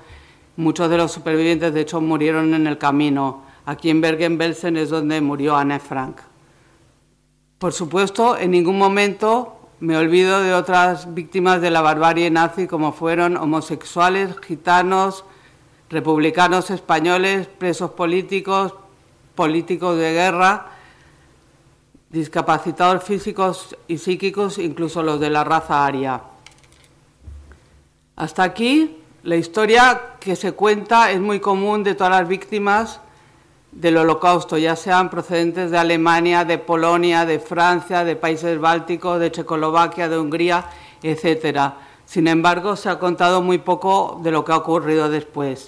Muchos 0.58 0.90
de 0.90 0.98
los 0.98 1.12
supervivientes, 1.12 1.74
de 1.74 1.82
hecho, 1.82 2.02
murieron 2.02 2.54
en 2.54 2.68
el 2.68 2.78
camino. 2.78 3.44
Aquí 3.66 3.90
en 3.90 4.02
Bergen-Belsen 4.02 4.76
es 4.78 4.90
donde 4.90 5.22
murió 5.22 5.56
Anne 5.56 5.80
Frank. 5.80 6.18
Por 7.58 7.74
supuesto, 7.74 8.38
en 8.38 8.52
ningún 8.52 8.78
momento 8.78 9.58
me 9.80 9.98
olvido 9.98 10.42
de 10.42 10.54
otras 10.54 11.14
víctimas 11.14 11.62
de 11.62 11.70
la 11.70 11.82
barbarie 11.82 12.30
nazi 12.32 12.68
como 12.68 12.92
fueron 12.92 13.38
homosexuales, 13.38 14.36
gitanos, 14.40 15.24
republicanos 15.90 16.70
españoles, 16.70 17.48
presos 17.48 17.92
políticos, 17.92 18.74
políticos 19.36 19.98
de 19.98 20.14
guerra, 20.14 20.68
discapacitados 22.10 23.04
físicos 23.04 23.76
y 23.88 23.98
psíquicos, 23.98 24.58
incluso 24.58 25.04
los 25.04 25.20
de 25.20 25.30
la 25.30 25.44
raza 25.44 25.86
aria. 25.86 26.22
Hasta 28.16 28.44
aquí, 28.44 28.98
la 29.24 29.36
historia 29.36 30.16
que 30.20 30.36
se 30.36 30.54
cuenta 30.54 31.12
es 31.12 31.20
muy 31.20 31.40
común 31.40 31.84
de 31.84 31.96
todas 31.96 32.20
las 32.20 32.28
víctimas 32.28 33.00
del 33.72 33.98
holocausto, 33.98 34.58
ya 34.58 34.76
sean 34.76 35.10
procedentes 35.10 35.70
de 35.70 35.78
Alemania, 35.78 36.46
de 36.46 36.58
Polonia, 36.58 37.26
de 37.26 37.40
Francia, 37.40 38.04
de 38.04 38.16
países 38.16 38.60
bálticos, 38.60 39.20
de 39.20 39.32
Checoslovaquia, 39.32 40.10
de 40.10 40.18
Hungría, 40.18 40.66
etc. 41.04 41.74
Sin 42.08 42.30
embargo, 42.30 42.78
se 42.78 42.88
ha 42.88 43.00
contado 43.00 43.42
muy 43.42 43.58
poco 43.58 44.22
de 44.24 44.32
lo 44.32 44.46
que 44.46 44.54
ha 44.54 44.58
ocurrido 44.58 45.10
después. 45.10 45.68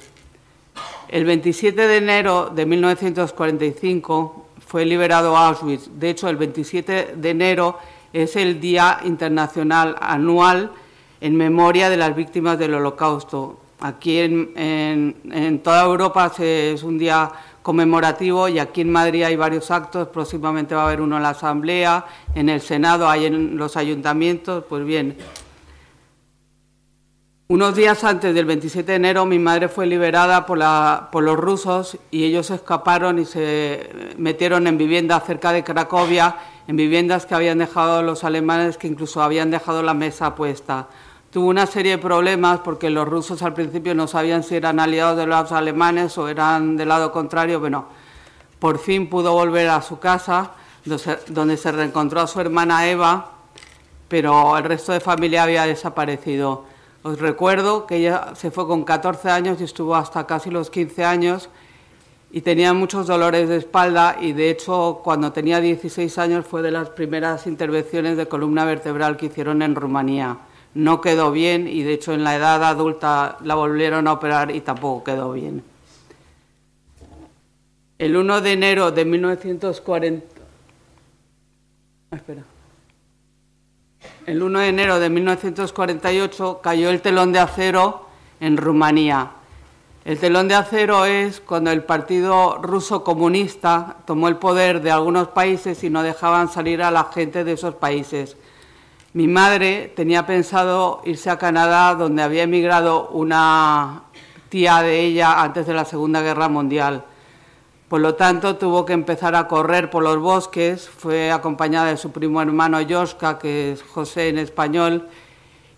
El 1.09 1.25
27 1.25 1.85
de 1.85 1.97
enero 1.97 2.49
de 2.55 2.65
1945 2.65 4.45
fue 4.65 4.85
liberado 4.85 5.35
Auschwitz. 5.35 5.89
De 5.95 6.09
hecho, 6.09 6.29
el 6.29 6.37
27 6.37 7.15
de 7.17 7.29
enero 7.29 7.77
es 8.13 8.37
el 8.37 8.61
Día 8.61 9.01
Internacional 9.03 9.97
Anual 9.99 10.71
en 11.19 11.35
memoria 11.35 11.89
de 11.89 11.97
las 11.97 12.15
víctimas 12.15 12.57
del 12.57 12.73
Holocausto. 12.73 13.59
Aquí 13.81 14.19
en, 14.19 15.61
toda 15.61 15.83
Europa 15.83 16.31
es 16.39 16.83
un 16.83 16.97
día 16.97 17.29
conmemorativo 17.61 18.47
y 18.47 18.59
aquí 18.59 18.79
en 18.79 18.93
Madrid 18.93 19.23
hay 19.23 19.35
varios 19.35 19.71
actos, 19.71 20.07
próximamente 20.07 20.73
va 20.73 20.83
a 20.83 20.85
haber 20.85 21.01
uno 21.01 21.17
en 21.17 21.23
la 21.23 21.29
Asamblea, 21.31 22.05
en 22.33 22.47
el 22.47 22.61
Senado, 22.61 23.09
hay 23.09 23.25
en 23.25 23.57
los 23.57 23.75
ayuntamientos, 23.75 24.63
pues 24.69 24.85
bien. 24.85 25.17
Unos 27.51 27.73
días 27.73 28.03
antes 28.03 28.35
del 28.35 28.45
27 28.45 28.91
de 28.91 28.95
enero 28.97 29.25
mi 29.25 29.39
madre 29.39 29.69
fue 29.69 29.87
liberada 29.87 30.45
por, 30.45 30.59
por 31.11 31.23
los 31.23 31.35
rusos 31.35 31.97
y 32.11 32.23
ellos 32.23 32.51
escaparon 32.51 33.17
y 33.17 33.25
se 33.25 33.89
metieron 34.19 34.67
en 34.67 34.77
viviendas 34.77 35.25
cerca 35.25 35.51
de 35.51 35.63
Cracovia, 35.63 36.35
en 36.67 36.75
viviendas 36.75 37.25
que 37.25 37.33
habían 37.33 37.57
dejado 37.57 38.03
los 38.03 38.23
alemanes, 38.23 38.77
que 38.77 38.85
incluso 38.85 39.23
habían 39.23 39.49
dejado 39.49 39.81
la 39.81 39.95
mesa 39.95 40.35
puesta 40.35 40.89
tuvo 41.31 41.47
una 41.47 41.65
serie 41.65 41.93
de 41.93 41.97
problemas 41.97 42.59
porque 42.59 42.91
los 42.91 43.07
rusos 43.07 43.41
al 43.41 43.55
principio 43.55 43.95
no 43.95 44.07
sabían 44.07 44.43
si 44.43 44.55
eran 44.55 44.79
aliados 44.79 45.17
de 45.17 45.25
los 45.25 45.51
alemanes 45.51 46.15
o 46.19 46.27
eran 46.27 46.77
del 46.77 46.89
lado 46.89 47.11
contrario. 47.11 47.59
Bueno, 47.59 47.85
por 48.59 48.77
fin 48.77 49.09
pudo 49.09 49.33
volver 49.33 49.69
a 49.69 49.81
su 49.81 49.97
casa, 49.97 50.51
donde 51.27 51.57
se 51.57 51.71
reencontró 51.71 52.21
a 52.21 52.27
su 52.27 52.39
hermana 52.41 52.87
Eva, 52.87 53.31
pero 54.07 54.55
el 54.55 54.63
resto 54.63 54.91
de 54.91 54.99
familia 54.99 55.43
había 55.43 55.65
desaparecido. 55.65 56.65
Os 57.03 57.19
recuerdo 57.19 57.87
que 57.87 57.97
ella 57.97 58.33
se 58.35 58.51
fue 58.51 58.67
con 58.67 58.83
14 58.83 59.29
años 59.29 59.61
y 59.61 59.63
estuvo 59.63 59.95
hasta 59.95 60.27
casi 60.27 60.49
los 60.49 60.69
15 60.69 61.05
años 61.05 61.49
y 62.31 62.41
tenía 62.41 62.73
muchos 62.73 63.07
dolores 63.07 63.49
de 63.49 63.57
espalda 63.57 64.17
y 64.19 64.33
de 64.33 64.49
hecho 64.49 65.01
cuando 65.03 65.31
tenía 65.31 65.61
16 65.61 66.17
años 66.17 66.45
fue 66.45 66.61
de 66.61 66.71
las 66.71 66.89
primeras 66.89 67.47
intervenciones 67.47 68.17
de 68.17 68.27
columna 68.27 68.65
vertebral 68.65 69.17
que 69.17 69.27
hicieron 69.27 69.61
en 69.61 69.75
Rumanía 69.75 70.39
no 70.73 71.01
quedó 71.01 71.31
bien 71.31 71.67
y 71.67 71.83
de 71.83 71.93
hecho 71.93 72.13
en 72.13 72.23
la 72.23 72.35
edad 72.35 72.63
adulta 72.63 73.37
la 73.43 73.55
volvieron 73.55 74.07
a 74.07 74.13
operar 74.13 74.51
y 74.51 74.61
tampoco 74.61 75.03
quedó 75.03 75.31
bien. 75.31 75.63
El 77.97 78.15
1 78.15 78.41
de 78.41 78.53
enero 78.53 78.91
de 78.91 79.05
1940... 79.05 80.25
Ah, 82.11 82.15
espera. 82.15 82.43
El 84.25 84.43
1 84.43 84.59
de 84.59 84.67
enero 84.67 84.99
de 84.99 85.09
1948 85.09 86.59
cayó 86.61 86.89
el 86.89 87.01
telón 87.01 87.31
de 87.31 87.39
acero 87.39 88.05
en 88.39 88.57
Rumanía. 88.57 89.31
El 90.05 90.19
telón 90.19 90.47
de 90.47 90.55
acero 90.55 91.05
es 91.05 91.39
cuando 91.39 91.71
el 91.71 91.83
Partido 91.83 92.57
Ruso 92.61 93.03
Comunista 93.03 93.97
tomó 94.05 94.27
el 94.27 94.37
poder 94.37 94.81
de 94.81 94.91
algunos 94.91 95.29
países 95.29 95.83
y 95.83 95.89
no 95.89 96.03
dejaban 96.03 96.49
salir 96.49 96.81
a 96.81 96.91
la 96.91 97.05
gente 97.05 97.43
de 97.43 97.53
esos 97.53 97.75
países. 97.75 98.37
Mi 99.13 99.27
madre 99.27 99.91
tenía 99.95 100.25
pensado 100.25 101.01
irse 101.03 101.29
a 101.29 101.37
Canadá, 101.37 101.95
donde 101.95 102.21
había 102.21 102.43
emigrado 102.43 103.09
una 103.09 104.03
tía 104.49 104.81
de 104.81 105.01
ella 105.01 105.41
antes 105.41 105.65
de 105.67 105.73
la 105.73 105.85
Segunda 105.85 106.21
Guerra 106.21 106.47
Mundial. 106.47 107.03
Por 107.89 108.01
lo 108.01 108.13
tanto, 108.13 108.55
tuvo 108.55 108.85
que 108.85 108.93
empezar 108.93 109.33
a 109.33 109.47
correr 109.47 109.89
por 109.89 110.03
los 110.03 110.19
bosques. 110.19 110.87
Fue 110.87 111.31
acompañada 111.31 111.87
de 111.87 111.97
su 111.97 112.11
primo 112.11 112.39
hermano 112.39 112.77
Joska, 112.87 113.39
que 113.39 113.71
es 113.71 113.81
José 113.81 114.29
en 114.29 114.37
español, 114.37 115.07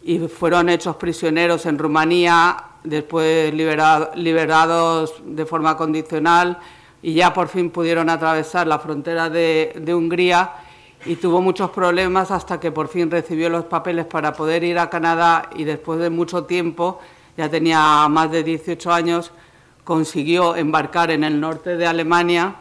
y 0.03 0.19
fueron 0.19 0.67
hechos 0.67 0.97
prisioneros 0.97 1.65
en 1.65 1.77
Rumanía, 1.77 2.57
después 2.83 3.53
liberados 3.53 5.13
de 5.25 5.45
forma 5.45 5.77
condicional, 5.77 6.59
y 7.01 7.13
ya 7.13 7.33
por 7.33 7.47
fin 7.47 7.69
pudieron 7.69 8.09
atravesar 8.09 8.67
la 8.67 8.79
frontera 8.79 9.29
de, 9.29 9.73
de 9.79 9.95
Hungría 9.95 10.51
y 11.05 11.15
tuvo 11.15 11.41
muchos 11.41 11.69
problemas 11.69 12.29
hasta 12.29 12.59
que 12.59 12.73
por 12.73 12.89
fin 12.89 13.09
recibió 13.09 13.49
los 13.49 13.65
papeles 13.65 14.05
para 14.05 14.33
poder 14.33 14.65
ir 14.65 14.77
a 14.79 14.89
Canadá 14.89 15.49
y 15.55 15.63
después 15.63 15.97
de 15.99 16.09
mucho 16.09 16.43
tiempo, 16.43 16.99
ya 17.37 17.49
tenía 17.49 18.05
más 18.09 18.29
de 18.31 18.43
18 18.43 18.91
años, 18.91 19.31
consiguió 19.91 20.55
embarcar 20.55 21.11
en 21.11 21.25
el 21.25 21.41
norte 21.41 21.75
de 21.75 21.85
Alemania, 21.85 22.55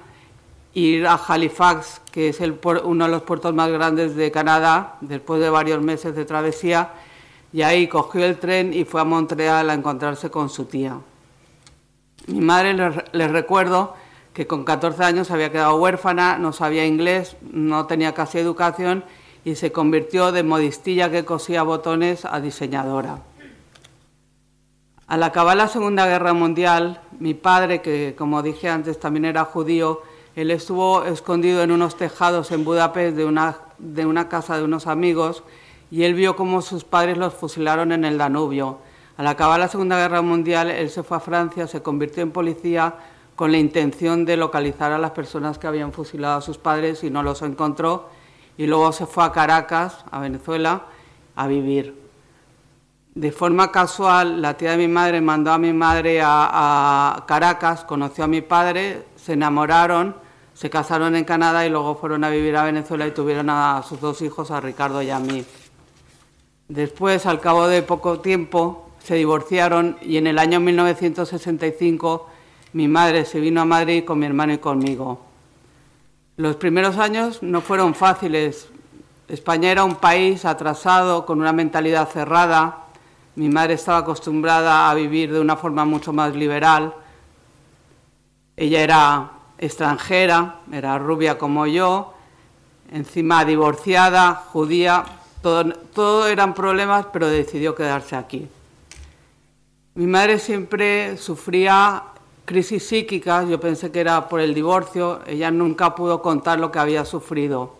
ir 0.75 1.07
a 1.07 1.15
Halifax, 1.15 2.03
que 2.11 2.31
es 2.31 2.41
uno 2.41 3.05
de 3.05 3.11
los 3.13 3.23
puertos 3.23 3.55
más 3.55 3.71
grandes 3.71 4.17
de 4.17 4.33
Canadá, 4.33 4.97
después 5.01 5.41
de 5.41 5.49
varios 5.49 5.81
meses 5.81 6.17
de 6.17 6.25
travesía, 6.25 6.91
y 7.53 7.63
ahí 7.63 7.87
cogió 7.87 8.25
el 8.25 8.37
tren 8.41 8.75
y 8.75 8.85
fue 8.85 9.01
a 9.01 9.05
Montreal 9.05 9.71
a 9.71 9.75
encontrarse 9.75 10.29
con 10.29 10.49
su 10.49 10.65
tía. 10.65 10.99
Mi 12.27 12.41
madre, 12.41 12.75
les 13.13 13.31
recuerdo, 13.31 13.95
que 14.33 14.49
con 14.49 14.65
14 14.65 15.05
años 15.05 15.31
había 15.31 15.53
quedado 15.53 15.77
huérfana, 15.77 16.37
no 16.37 16.53
sabía 16.53 16.85
inglés, 16.85 17.37
no 17.53 17.87
tenía 17.87 18.13
casi 18.13 18.39
educación 18.39 19.05
y 19.45 19.55
se 19.55 19.71
convirtió 19.71 20.33
de 20.33 20.43
modistilla 20.43 21.13
que 21.13 21.25
cosía 21.25 21.63
botones 21.63 22.25
a 22.25 22.41
diseñadora. 22.41 23.23
Al 25.11 25.25
acabar 25.25 25.57
la 25.57 25.67
Segunda 25.67 26.07
Guerra 26.07 26.35
Mundial, 26.35 27.01
mi 27.19 27.35
padre, 27.35 27.83
que 27.83 28.15
como 28.17 28.45
dije 28.45 28.69
antes 28.69 29.01
también 29.01 29.25
era 29.25 29.45
judío, 29.45 30.03
él 30.37 30.53
estuvo 30.53 31.03
escondido 31.03 31.65
en 31.65 31.73
unos 31.73 31.97
tejados 31.97 32.53
en 32.53 32.65
Budapest 32.65 33.17
de 33.17 33.25
una, 33.25 33.57
de 33.81 34.07
una 34.07 34.29
casa 34.29 34.57
de 34.57 34.63
unos 34.63 34.87
amigos 34.87 35.43
y 35.91 36.05
él 36.05 36.15
vio 36.15 36.37
cómo 36.37 36.63
sus 36.63 36.85
padres 36.85 37.19
los 37.19 37.35
fusilaron 37.35 37.91
en 37.91 38.05
el 38.05 38.19
Danubio. 38.19 38.79
Al 39.17 39.27
acabar 39.27 39.59
la 39.59 39.67
Segunda 39.67 39.99
Guerra 39.99 40.23
Mundial, 40.23 40.71
él 40.71 40.91
se 40.91 41.03
fue 41.03 41.17
a 41.17 41.21
Francia, 41.21 41.67
se 41.67 41.83
convirtió 41.83 42.23
en 42.23 42.31
policía 42.31 42.95
con 43.35 43.51
la 43.51 43.59
intención 43.59 44.25
de 44.25 44.37
localizar 44.37 44.93
a 44.93 44.99
las 44.99 45.11
personas 45.11 45.59
que 45.59 45.67
habían 45.67 45.93
fusilado 45.93 46.39
a 46.39 46.41
sus 46.41 46.57
padres 46.57 47.03
y 47.03 47.11
no 47.11 47.25
los 47.25 47.43
encontró 47.43 48.11
y 48.57 48.69
luego 48.69 48.93
se 48.93 49.07
fue 49.07 49.25
a 49.25 49.33
Caracas, 49.33 50.05
a 50.09 50.21
Venezuela, 50.21 50.83
a 51.35 51.49
vivir. 51.49 52.00
De 53.21 53.33
forma 53.33 53.71
casual, 53.71 54.41
la 54.41 54.57
tía 54.57 54.71
de 54.71 54.79
mi 54.79 54.89
madre 54.89 55.21
mandó 55.21 55.53
a 55.53 55.59
mi 55.59 55.75
madre 55.75 56.23
a, 56.25 57.23
Caracas, 57.29 57.85
conoció 57.85 58.25
a 58.25 58.27
mi 58.27 58.41
padre, 58.41 59.03
se 59.15 59.35
enamoraron, 59.35 60.17
se 60.55 60.71
casaron 60.71 61.15
en 61.15 61.25
Canadá 61.25 61.67
y 61.67 61.69
luego 61.69 61.97
fueron 61.97 62.25
a 62.25 62.31
vivir 62.31 62.57
a 62.57 62.65
Venezuela 62.65 63.07
y 63.07 63.11
tuvieron 63.11 63.51
a 63.51 63.83
sus 63.87 64.01
dos 64.01 64.23
hijos, 64.23 64.51
a 64.51 64.63
Ricardo 64.63 65.03
y 65.03 65.11
a 65.11 65.19
mí. 65.19 65.45
Después, 66.69 67.27
al 67.27 67.41
cabo 67.41 67.69
de 67.69 67.83
poco 67.83 68.21
tiempo, 68.21 68.89
se 69.05 69.17
divorciaron 69.17 69.99
y 70.01 70.17
en 70.17 70.27
el 70.27 70.39
año 70.39 70.59
1965 70.59 72.27
mi 72.73 72.89
madre 72.89 73.27
se 73.27 73.39
vino 73.39 73.61
a 73.61 73.67
Madrid 73.67 74.03
con 74.03 74.19
mi 74.19 74.25
hermano 74.25 74.55
y 74.55 74.59
conmigo. 74.59 75.21
Los 76.39 76.57
primeros 76.57 76.97
años 76.97 77.43
no 77.43 77.61
fueron 77.61 77.95
fáciles. 77.95 78.69
España 79.29 79.71
era 79.71 79.85
un 79.85 79.97
país 79.97 80.47
atrasado, 80.47 81.27
con 81.27 81.39
una 81.39 81.53
mentalidad 81.53 82.09
cerrada. 82.09 82.80
Mi 83.41 83.49
madre 83.49 83.73
estaba 83.73 83.97
acostumbrada 83.97 84.91
a 84.91 84.95
vivir 84.95 85.33
de 85.33 85.41
una 85.41 85.57
forma 85.57 85.87
mucho 85.87 86.13
más 86.13 86.37
liberal. 86.37 86.93
Ella 88.55 88.83
era 88.83 89.31
extranjera, 89.57 90.57
era 90.71 90.99
rubia 90.99 91.39
como 91.39 91.67
yo, 91.67 92.13
encima 92.93 93.47
divorciada, 93.47 94.35
judía, 94.35 95.07
todo, 95.41 96.27
eran 96.27 96.53
problemas, 96.53 97.07
pero 97.15 97.29
decidió 97.29 97.75
quedarse 97.75 98.15
aquí. 98.15 98.47
Mi 99.95 100.07
madre 100.07 100.39
siempre 100.39 101.17
sufría 101.17 102.03
crisis 102.45 102.87
psíquicas, 102.89 103.49
yo 103.49 103.59
pensé 103.59 103.91
que 103.91 104.01
era 104.01 104.29
por 104.29 104.41
el 104.41 104.53
divorcio, 104.53 105.23
ella 105.27 105.51
nunca 105.51 105.95
pudo 105.95 106.21
contar 106.21 106.61
lo 106.61 106.71
que 106.71 106.79
había 106.79 107.07
sufrido. 107.07 107.75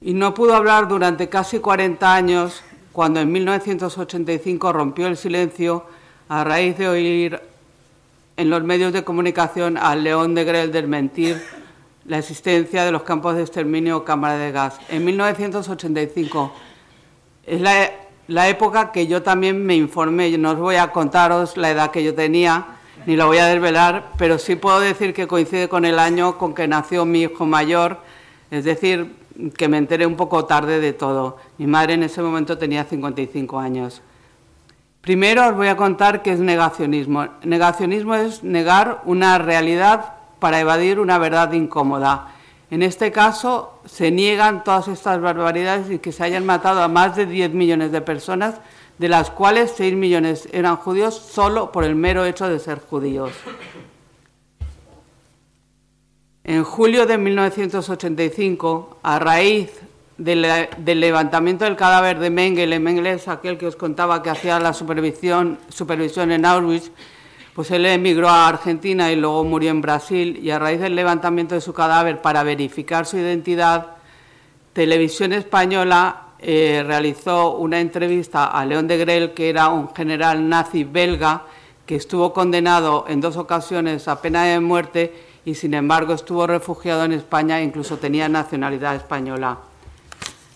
Y 0.00 0.12
no 0.12 0.34
pudo 0.34 0.56
hablar 0.56 0.88
durante 0.88 1.28
casi 1.28 1.60
40 1.60 2.12
años, 2.12 2.64
cuando 2.96 3.20
en 3.20 3.30
1985 3.30 4.72
rompió 4.72 5.06
el 5.06 5.18
silencio 5.18 5.84
a 6.30 6.44
raíz 6.44 6.78
de 6.78 6.88
oír 6.88 7.38
en 8.38 8.48
los 8.48 8.64
medios 8.64 8.90
de 8.94 9.04
comunicación 9.04 9.76
al 9.76 10.02
León 10.02 10.34
de 10.34 10.44
Grel 10.44 10.72
desmentir 10.72 11.42
la 12.06 12.16
existencia 12.16 12.86
de 12.86 12.92
los 12.92 13.02
campos 13.02 13.36
de 13.36 13.42
exterminio 13.42 13.98
o 13.98 14.04
cámara 14.04 14.38
de 14.38 14.50
gas. 14.50 14.80
En 14.88 15.04
1985 15.04 16.54
es 17.44 17.60
la, 17.60 17.90
la 18.28 18.48
época 18.48 18.92
que 18.92 19.06
yo 19.06 19.22
también 19.22 19.62
me 19.62 19.76
informé, 19.76 20.30
no 20.38 20.52
os 20.52 20.58
voy 20.58 20.76
a 20.76 20.90
contaros 20.90 21.58
la 21.58 21.70
edad 21.70 21.90
que 21.90 22.02
yo 22.02 22.14
tenía, 22.14 22.78
ni 23.04 23.14
la 23.14 23.26
voy 23.26 23.36
a 23.36 23.44
desvelar, 23.44 24.12
pero 24.16 24.38
sí 24.38 24.56
puedo 24.56 24.80
decir 24.80 25.12
que 25.12 25.26
coincide 25.26 25.68
con 25.68 25.84
el 25.84 25.98
año 25.98 26.38
con 26.38 26.54
que 26.54 26.66
nació 26.66 27.04
mi 27.04 27.24
hijo 27.24 27.44
mayor, 27.44 27.98
es 28.50 28.64
decir, 28.64 29.14
que 29.54 29.68
me 29.68 29.76
enteré 29.76 30.06
un 30.06 30.16
poco 30.16 30.46
tarde 30.46 30.80
de 30.80 30.94
todo. 30.94 31.36
Mi 31.58 31.66
madre 31.66 31.94
en 31.94 32.02
ese 32.02 32.22
momento 32.22 32.58
tenía 32.58 32.84
55 32.84 33.58
años. 33.58 34.02
Primero 35.00 35.46
os 35.46 35.54
voy 35.54 35.68
a 35.68 35.76
contar 35.76 36.22
qué 36.22 36.32
es 36.32 36.40
negacionismo. 36.40 37.28
Negacionismo 37.44 38.14
es 38.14 38.42
negar 38.42 39.02
una 39.04 39.38
realidad 39.38 40.14
para 40.38 40.60
evadir 40.60 40.98
una 40.98 41.18
verdad 41.18 41.52
incómoda. 41.52 42.34
En 42.70 42.82
este 42.82 43.12
caso, 43.12 43.80
se 43.84 44.10
niegan 44.10 44.64
todas 44.64 44.88
estas 44.88 45.20
barbaridades 45.20 45.90
y 45.90 46.00
que 46.00 46.10
se 46.10 46.24
hayan 46.24 46.44
matado 46.44 46.82
a 46.82 46.88
más 46.88 47.14
de 47.14 47.26
10 47.26 47.54
millones 47.54 47.92
de 47.92 48.00
personas, 48.00 48.56
de 48.98 49.08
las 49.08 49.30
cuales 49.30 49.72
6 49.76 49.94
millones 49.94 50.48
eran 50.52 50.76
judíos 50.76 51.14
solo 51.14 51.70
por 51.70 51.84
el 51.84 51.94
mero 51.94 52.24
hecho 52.24 52.48
de 52.48 52.58
ser 52.58 52.80
judíos. 52.80 53.30
En 56.42 56.64
julio 56.64 57.06
de 57.06 57.18
1985, 57.18 58.98
a 59.02 59.18
raíz 59.20 59.70
del, 60.18 61.00
levantamiento 61.00 61.64
del 61.64 61.76
cadáver 61.76 62.18
de 62.18 62.30
Mengele, 62.30 62.78
Mengele 62.78 63.12
es 63.12 63.28
aquel 63.28 63.58
que 63.58 63.66
os 63.66 63.76
contaba 63.76 64.22
que 64.22 64.30
hacía 64.30 64.58
la 64.58 64.72
supervisión, 64.72 65.58
supervisión 65.68 66.32
en 66.32 66.46
Auschwitz, 66.46 66.90
pues 67.54 67.70
él 67.70 67.86
emigró 67.86 68.28
a 68.28 68.48
Argentina 68.48 69.10
y 69.10 69.16
luego 69.16 69.44
murió 69.44 69.70
en 69.70 69.80
Brasil. 69.80 70.38
Y 70.42 70.50
a 70.50 70.58
raíz 70.58 70.80
del 70.80 70.94
levantamiento 70.94 71.54
de 71.54 71.60
su 71.60 71.72
cadáver 71.72 72.20
para 72.20 72.42
verificar 72.42 73.06
su 73.06 73.16
identidad, 73.16 73.96
Televisión 74.72 75.32
Española 75.32 76.24
eh, 76.38 76.84
realizó 76.86 77.56
una 77.56 77.80
entrevista 77.80 78.46
a 78.46 78.64
León 78.66 78.86
de 78.86 78.98
Grel, 78.98 79.32
que 79.32 79.48
era 79.48 79.68
un 79.68 79.94
general 79.94 80.46
nazi 80.46 80.84
belga 80.84 81.44
que 81.86 81.96
estuvo 81.96 82.32
condenado 82.34 83.06
en 83.08 83.22
dos 83.22 83.36
ocasiones 83.38 84.06
a 84.08 84.20
pena 84.20 84.44
de 84.44 84.60
muerte 84.60 85.14
y 85.46 85.54
sin 85.54 85.72
embargo 85.72 86.12
estuvo 86.12 86.46
refugiado 86.46 87.04
en 87.04 87.12
España 87.12 87.60
e 87.60 87.64
incluso 87.64 87.96
tenía 87.96 88.28
nacionalidad 88.28 88.96
española. 88.96 89.58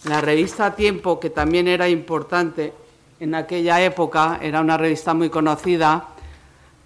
La 0.04 0.20
revista 0.20 0.74
Tiempo, 0.74 1.20
que 1.20 1.30
también 1.30 1.68
era 1.68 1.88
importante 1.88 2.72
en 3.20 3.34
aquella 3.34 3.82
época, 3.82 4.38
era 4.40 4.60
una 4.60 4.78
revista 4.78 5.12
muy 5.12 5.28
conocida, 5.28 6.08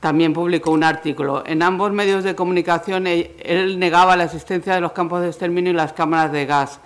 también 0.01 0.33
publicó 0.33 0.73
un 0.73 0.85
artículo. 0.85 1.45
En 1.47 1.63
ambos 1.63 1.93
medios 1.93 2.25
de 2.25 2.35
comunicación 2.35 3.07
eh, 3.07 3.37
él 3.43 3.79
negaba 3.79 4.17
la 4.17 4.25
existencia 4.25 4.75
de 4.75 4.81
los 4.81 4.93
campos 4.93 5.23
de 5.23 5.29
exterminio 5.29 5.71
y 5.71 5.75
las 5.75 5.93
cámaras 5.93 6.33
de 6.33 6.45
gas. 6.45 6.81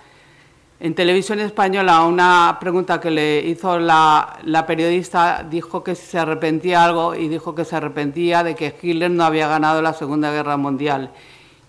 En 0.79 0.95
televisión 0.95 1.41
española, 1.41 2.03
una 2.03 2.57
pregunta 2.61 3.01
que 3.01 3.11
le 3.11 3.39
hizo 3.39 3.77
la, 3.77 4.37
periodista 4.65 5.45
dijo 5.49 5.83
que 5.83 5.95
se 5.95 6.17
arrepentía 6.17 6.85
algo 6.85 7.15
y 7.15 7.27
dijo 7.27 7.53
que 7.53 7.65
se 7.65 7.75
arrepentía 7.75 8.43
de 8.43 8.55
que 8.55 8.73
Hitler 8.81 9.11
no 9.11 9.25
había 9.25 9.49
ganado 9.49 9.81
la 9.81 9.91
Segunda 9.91 10.31
Guerra 10.31 10.55
Mundial. 10.55 11.11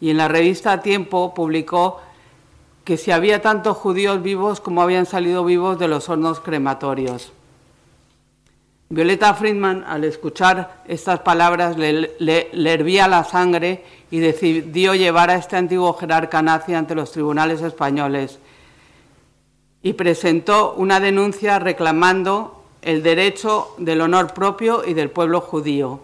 Y 0.00 0.10
en 0.10 0.18
la 0.18 0.28
revista 0.28 0.80
Tiempo 0.82 1.34
publicó 1.34 2.00
que 2.90 2.96
si 2.96 3.12
había 3.12 3.40
tantos 3.40 3.76
judíos 3.76 4.20
vivos 4.20 4.60
como 4.60 4.82
habían 4.82 5.06
salido 5.06 5.44
vivos 5.44 5.78
de 5.78 5.86
los 5.86 6.08
hornos 6.08 6.40
crematorios. 6.40 7.30
Violeta 8.88 9.32
Friedman, 9.34 9.84
al 9.86 10.02
escuchar 10.02 10.82
estas 10.88 11.20
palabras, 11.20 11.76
le, 11.76 12.50
hervía 12.50 13.06
la 13.06 13.22
sangre 13.22 13.84
y 14.10 14.18
decidió 14.18 14.96
llevar 14.96 15.30
a 15.30 15.36
este 15.36 15.56
antiguo 15.56 15.94
jerarca 15.94 16.42
nazi 16.42 16.74
ante 16.74 16.96
los 16.96 17.12
tribunales 17.12 17.62
españoles 17.62 18.40
y 19.84 19.92
presentó 19.92 20.72
una 20.72 20.98
denuncia 20.98 21.60
reclamando 21.60 22.64
el 22.82 23.04
derecho 23.04 23.72
del 23.78 24.00
honor 24.00 24.34
propio 24.34 24.82
y 24.84 24.94
del 24.94 25.10
pueblo 25.10 25.40
judío. 25.40 26.00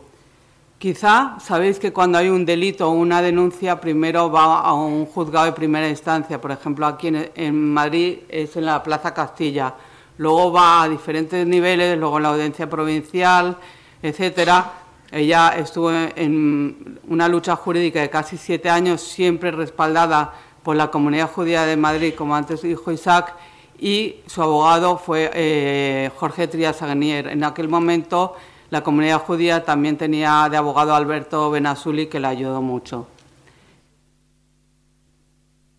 Quizá 0.79 1.37
sabéis 1.41 1.79
que 1.79 1.93
cuando 1.93 2.19
hay 2.19 2.29
un 2.29 2.45
delito 2.45 2.89
o 2.89 2.93
una 2.93 3.23
denuncia, 3.23 3.81
primero 3.81 4.31
va 4.31 4.61
a 4.61 4.75
un 4.75 5.07
juzgado 5.07 5.47
de 5.47 5.53
primera 5.53 5.89
instancia. 5.89 6.41
Por 6.41 6.53
ejemplo, 6.53 6.87
aquí 6.87 7.11
en 7.35 7.73
Madrid 7.73 8.19
es 8.29 8.57
en 8.57 8.67
la 8.67 8.83
Plaza 8.83 9.15
Castilla 9.15 9.75
luego 10.19 10.53
va 10.53 10.83
a 10.83 10.89
diferentes 10.89 11.47
niveles, 11.47 11.99
luego 11.99 12.17
en 12.17 12.23
la 12.23 12.29
audiencia 12.31 12.69
provincial, 12.69 13.57
etcétera. 14.03 14.73
Ella 15.11 15.55
estuvo 15.57 15.91
en 15.93 16.99
una 17.09 17.29
lucha 17.29 17.57
jurídica 17.57 18.01
de 18.01 18.11
casi 18.11 18.37
siete 18.37 18.69
años, 18.69 19.01
siempre 19.01 19.51
respaldada 19.51 20.33
por 20.62 20.77
la 20.77 20.91
comunidad 20.91 21.31
judía 21.31 21.65
de 21.65 21.77
Madrid, 21.77 22.15
como 22.17 22.35
antes 22.35 22.62
dijo 22.62 22.91
Isaac, 22.91 23.35
y 23.79 24.17
su 24.27 24.43
abogado 24.43 24.99
fue 24.99 25.31
eh, 25.33 26.11
Jorge 26.17 26.49
Trias 26.49 26.83
Agnier. 26.83 27.29
En 27.29 27.45
aquel 27.45 27.69
momento 27.69 28.35
la 28.70 28.83
comunidad 28.83 29.20
judía 29.20 29.64
también 29.64 29.96
tenía 29.96 30.48
de 30.50 30.57
abogado 30.57 30.94
Alberto 30.94 31.50
Benazuli, 31.50 32.07
que 32.07 32.20
le 32.20 32.26
ayudó 32.26 32.62
mucho. 32.62 33.07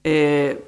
Eh, 0.04 0.63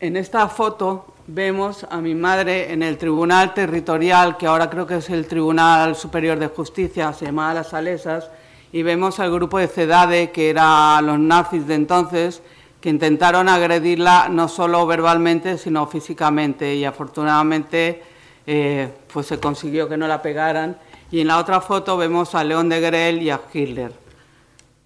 en 0.00 0.16
esta 0.16 0.48
foto 0.48 1.14
vemos 1.26 1.86
a 1.90 2.00
mi 2.00 2.14
madre 2.14 2.72
en 2.72 2.82
el 2.82 2.98
Tribunal 2.98 3.54
Territorial, 3.54 4.36
que 4.36 4.46
ahora 4.46 4.70
creo 4.70 4.86
que 4.86 4.96
es 4.96 5.10
el 5.10 5.26
Tribunal 5.26 5.94
Superior 5.94 6.38
de 6.38 6.48
Justicia, 6.48 7.12
se 7.12 7.26
llamaba 7.26 7.54
Las 7.54 7.70
Salesas, 7.70 8.30
y 8.72 8.82
vemos 8.82 9.20
al 9.20 9.30
grupo 9.30 9.58
de 9.58 9.68
CEDADE, 9.68 10.30
que 10.30 10.50
eran 10.50 11.06
los 11.06 11.18
nazis 11.18 11.66
de 11.66 11.74
entonces, 11.74 12.42
que 12.80 12.90
intentaron 12.90 13.48
agredirla 13.48 14.28
no 14.30 14.48
solo 14.48 14.86
verbalmente, 14.86 15.58
sino 15.58 15.86
físicamente, 15.86 16.74
y 16.74 16.84
afortunadamente 16.84 18.02
eh, 18.46 18.92
pues 19.12 19.26
se 19.26 19.40
consiguió 19.40 19.88
que 19.88 19.96
no 19.96 20.06
la 20.06 20.22
pegaran. 20.22 20.78
Y 21.10 21.20
en 21.20 21.28
la 21.28 21.38
otra 21.38 21.60
foto 21.60 21.96
vemos 21.96 22.34
a 22.34 22.44
León 22.44 22.68
de 22.68 22.80
Grel 22.80 23.22
y 23.22 23.30
a 23.30 23.40
Hitler. 23.52 23.92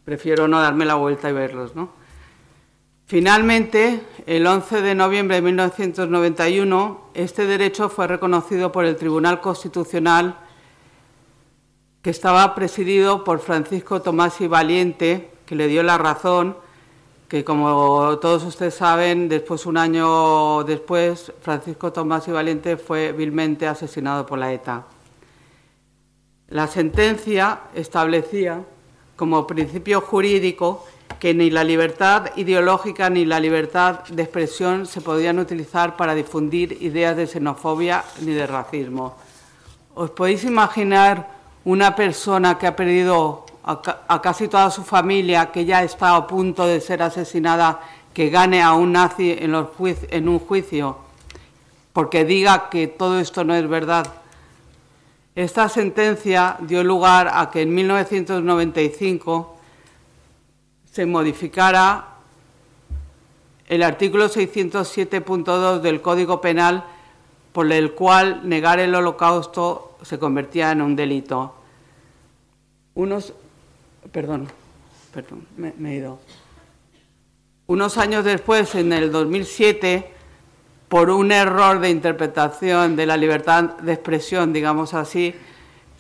Prefiero 0.05 0.49
no 0.49 0.61
darme 0.61 0.85
la 0.85 0.95
vuelta 0.95 1.29
y 1.31 1.33
verlos, 1.33 1.75
¿no? 1.75 2.01
Finalmente, 3.07 4.03
el 4.27 4.47
11 4.47 4.83
de 4.83 4.95
noviembre 4.95 5.37
de 5.37 5.43
1991, 5.43 7.11
este 7.15 7.45
derecho 7.45 7.89
fue 7.89 8.07
reconocido 8.07 8.71
por 8.71 8.85
el 8.85 8.95
Tribunal 8.95 9.41
Constitucional, 9.41 10.37
que 12.03 12.11
estaba 12.11 12.55
presidido 12.55 13.25
por 13.25 13.41
Francisco 13.41 14.01
Tomás 14.01 14.41
y 14.41 14.47
Valiente, 14.47 15.33
que 15.45 15.57
le 15.57 15.67
dio 15.67 15.83
la 15.83 15.99
razón, 15.99 16.57
que 17.31 17.45
como 17.45 18.19
todos 18.19 18.43
ustedes 18.43 18.75
saben, 18.75 19.29
después 19.29 19.65
un 19.65 19.77
año 19.77 20.65
después, 20.65 21.33
Francisco 21.41 21.93
Tomás 21.93 22.27
y 22.27 22.33
Valiente 22.33 22.77
fue 22.77 23.13
vilmente 23.13 23.69
asesinado 23.69 24.27
por 24.27 24.37
la 24.37 24.53
ETA. 24.53 24.85
La 26.49 26.67
sentencia 26.67 27.61
establecía 27.73 28.65
como 29.15 29.47
principio 29.47 30.01
jurídico 30.01 30.85
que 31.21 31.33
ni 31.33 31.51
la 31.51 31.63
libertad 31.63 32.33
ideológica 32.35 33.09
ni 33.11 33.25
la 33.25 33.39
libertad 33.39 34.01
de 34.09 34.25
expresión 34.25 34.85
se 34.87 35.01
podían 35.01 35.39
utilizar 35.39 35.97
para 35.97 36.17
difundir 36.17 36.79
ideas 36.81 37.17
de 37.17 37.29
xenofobia 37.29 38.03
ni 38.23 38.33
de 38.33 38.49
racismo. 38.49 39.15
¿Os 39.95 40.11
podéis 40.11 40.43
imaginar 40.43 41.29
una 41.65 41.95
persona 41.95 42.59
que 42.59 42.67
ha 42.67 42.75
perdido 42.75 43.47
a, 43.63 44.21
casi 44.23 44.49
toda 44.49 44.71
su 44.71 44.83
familia, 44.83 45.51
que 45.53 45.65
ya 45.65 45.83
está 45.83 46.17
a 46.17 46.27
punto 46.27 46.67
de 46.67 46.81
ser 46.81 47.03
asesinada, 47.03 47.81
que 48.15 48.31
gane 48.31 48.63
a 48.63 48.73
un 48.75 48.93
nazi 48.93 49.33
en, 49.33 49.55
en 49.55 50.29
un 50.29 50.39
juicio 50.39 51.11
porque 51.93 52.25
diga 52.25 52.71
que 52.71 52.87
todo 52.87 53.19
esto 53.19 53.45
no 53.45 53.55
es 53.55 53.69
verdad? 53.69 54.07
Esta 55.35 55.69
sentencia 55.69 56.57
dio 56.61 56.85
lugar 56.85 57.31
a 57.33 57.51
que 57.51 57.63
en 57.63 57.75
1995 57.75 59.57
se 60.91 61.07
modificara 61.07 62.07
el 63.69 63.83
artículo 63.83 64.29
607.2 64.29 65.81
del 65.81 66.01
Código 66.01 66.41
Penal 66.41 66.85
por 67.53 67.71
el 67.73 67.93
cual 67.93 68.49
negar 68.49 68.81
el 68.81 68.95
holocausto 68.95 69.97
se 70.03 70.19
convertía 70.19 70.73
en 70.73 70.83
un 70.83 70.97
delito. 70.97 71.55
Unos, 72.95 73.33
perdón, 74.13 74.49
perdón, 75.13 75.47
me, 75.57 75.73
he 75.93 75.97
ido. 75.97 76.19
Unos 77.67 77.99
años 77.99 78.25
después, 78.25 78.75
en 78.75 78.93
el 78.93 79.13
2007, 79.13 80.11
por 80.89 81.11
un 81.11 81.31
error 81.31 81.81
de 81.81 81.91
interpretación 81.91 82.97
de 82.97 83.07
la 83.07 83.17
libertad 83.17 83.77
de 83.79 83.93
expresión, 83.93 84.53
digamos 84.53 84.95
así, 84.95 85.35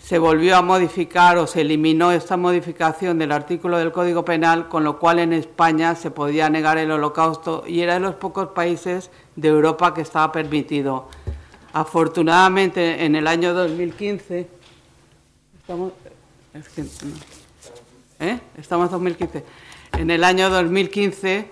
se 0.03 0.19
volvió 0.19 0.57
a 0.57 0.63
modificar 0.63 1.39
o 1.39 1.47
se 1.47 1.61
eliminó 1.61 2.11
esta 2.11 2.37
modificación 2.37 3.19
del 3.19 3.31
artículo 3.31 3.79
del 3.79 3.93
Código 3.93 4.25
Penal, 4.25 4.69
con 4.69 4.83
lo 4.83 4.99
cual 4.99 5.21
en 5.21 5.33
España 5.33 5.95
se 5.95 6.11
podía 6.11 6.51
negar 6.51 6.79
el 6.79 6.91
holocausto 6.91 7.65
y 7.67 7.81
era 7.81 7.95
de 7.95 8.01
los 8.01 8.15
pocos 8.17 8.49
países 8.49 9.11
de 9.37 9.49
Europa 9.49 9.95
que 9.95 10.01
estaba 10.01 10.33
permitido. 10.33 11.09
Afortunadamente, 11.73 13.05
en 13.05 13.15
el 13.15 13.27
año 13.29 13.55
2015, 13.55 14.49
estamos, 15.61 15.93
¿eh? 18.21 18.39
estamos 18.57 18.87
en 18.87 18.93
2015, 18.93 19.45
en 19.99 20.11
el 20.11 20.23
año 20.23 20.51
2015 20.51 21.49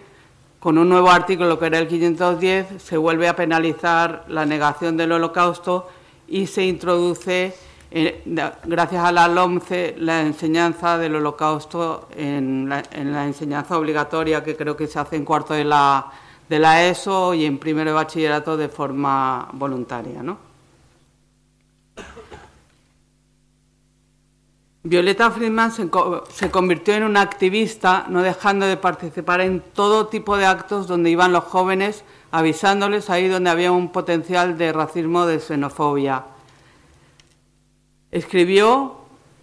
con 0.60 0.76
un 0.78 0.88
nuevo 0.88 1.10
artículo 1.10 1.58
que 1.58 1.66
era 1.66 1.78
el 1.78 1.88
510 1.88 2.82
se 2.82 2.96
vuelve 2.96 3.28
a 3.28 3.34
penalizar 3.34 4.24
la 4.28 4.44
negación 4.44 4.96
del 4.96 5.12
holocausto 5.12 5.88
y 6.28 6.46
se 6.46 6.64
introduce, 6.64 7.54
eh, 7.90 8.22
gracias 8.64 9.02
a 9.02 9.12
la 9.12 9.28
LOMCE, 9.28 9.94
la 9.98 10.20
enseñanza 10.20 10.98
del 10.98 11.16
holocausto 11.16 12.08
en 12.14 12.68
la, 12.68 12.82
enseñanza 13.24 13.78
obligatoria 13.78 14.44
que 14.44 14.56
creo 14.56 14.76
que 14.76 14.86
se 14.86 14.98
hace 14.98 15.16
en 15.16 15.24
cuarto 15.24 15.54
de 15.54 15.64
la, 15.64 16.12
de 16.48 16.58
la 16.58 16.84
ESO 16.84 17.32
y 17.32 17.46
en 17.46 17.58
primero 17.58 17.90
de 17.90 17.94
bachillerato 17.94 18.56
de 18.58 18.68
forma 18.68 19.48
voluntaria. 19.54 20.22
¿no? 20.22 20.47
Violeta 24.84 25.30
Friedman 25.32 25.72
se, 25.72 26.50
convirtió 26.50 26.94
en 26.94 27.02
una 27.02 27.20
activista, 27.20 28.06
no 28.08 28.22
dejando 28.22 28.64
de 28.64 28.76
participar 28.76 29.40
en 29.40 29.60
todo 29.60 30.06
tipo 30.06 30.36
de 30.36 30.46
actos 30.46 30.86
donde 30.86 31.10
iban 31.10 31.32
los 31.32 31.44
jóvenes, 31.44 32.04
avisándoles 32.30 33.10
ahí 33.10 33.26
donde 33.26 33.50
había 33.50 33.72
un 33.72 33.90
potencial 33.90 34.56
de 34.56 34.72
racismo, 34.72 35.26
de 35.26 35.40
xenofobia. 35.40 36.24
Escribió 38.12 38.98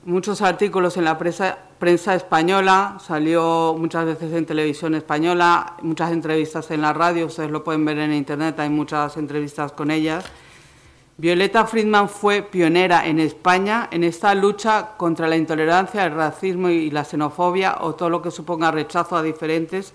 muchos 0.06 0.41
artículos 0.41 0.95
en 0.95 1.04
la 1.04 1.17
prensa, 1.17 1.58
prensa 1.80 2.15
española, 2.15 2.98
salió 3.06 3.76
muchas 3.78 4.06
veces 4.06 4.32
en 4.32 4.45
televisión 4.45 4.95
española, 4.95 5.76
muchas 5.82 6.13
entrevistas 6.13 6.71
en 6.71 6.82
la 6.82 6.93
radio, 6.93 7.26
ustedes 7.26 7.52
lo 7.52 7.63
pueden 7.63 7.84
ver 7.84 8.00
en 8.00 8.13
internet, 8.13 8.58
hay 8.60 8.69
muchas 8.69 9.17
entrevistas 9.17 9.74
con 9.74 9.91
ellas 9.91 10.24
Violeta 11.17 11.65
Friedman 11.65 12.10
fue 12.10 12.41
pionera 12.41 13.08
en 13.08 13.21
España 13.21 13.88
en 13.89 14.04
esta 14.04 14.36
lucha 14.36 14.97
contra 14.97 15.30
la 15.30 15.38
intolerancia, 15.38 16.04
el 16.04 16.13
racismo 16.13 16.67
y 16.67 16.91
la 16.91 17.06
xenofobia 17.06 17.78
o 17.80 17.95
todo 17.95 18.10
lo 18.10 18.21
que 18.21 18.32
suponga 18.32 18.69
rechazo 18.69 19.15
a 19.15 19.23
diferentes, 19.23 19.93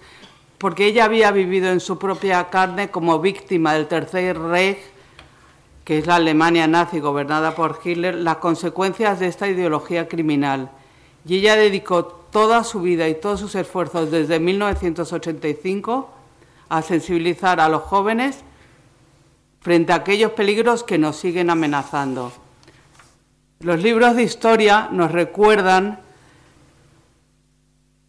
porque 0.57 0.87
ella 0.87 1.05
había 1.05 1.31
vivido 1.31 1.71
en 1.71 1.81
su 1.81 1.99
propia 1.99 2.49
carne 2.49 2.91
como 2.91 3.19
víctima 3.19 3.75
del 3.75 3.87
Tercer 3.87 4.39
Reich, 4.39 4.79
que 5.85 5.99
es 5.99 6.07
la 6.07 6.17
Alemania 6.17 6.67
nazi 6.67 7.01
gobernada 7.01 7.55
por 7.55 7.81
Hitler, 7.85 8.15
las 8.15 8.37
consecuencias 8.37 9.21
de 9.21 9.27
esta 9.27 9.47
ideología 9.47 10.09
criminal. 10.09 10.71
Y 11.27 11.37
ella 11.37 11.55
dedicó 11.55 12.07
toda 12.07 12.65
su 12.65 12.81
vida 12.81 13.07
y 13.09 13.15
todos 13.15 13.41
sus 13.41 13.55
esfuerzos 13.57 14.11
desde 14.11 14.41
1985 14.41 16.09
a 16.71 16.81
sensibilizar 16.81 17.61
a 17.61 17.69
los 17.69 17.83
jóvenes 17.83 18.43
frente 19.61 19.93
a 19.93 19.97
aquellos 19.97 20.33
peligros 20.33 20.83
que 20.83 20.99
nos 20.99 21.17
siguen 21.17 21.51
amenazando. 21.51 22.33
Los 23.61 23.83
libros 23.83 24.17
de 24.17 24.23
historia 24.23 24.89
nos 24.91 25.13
recuerdan 25.13 26.01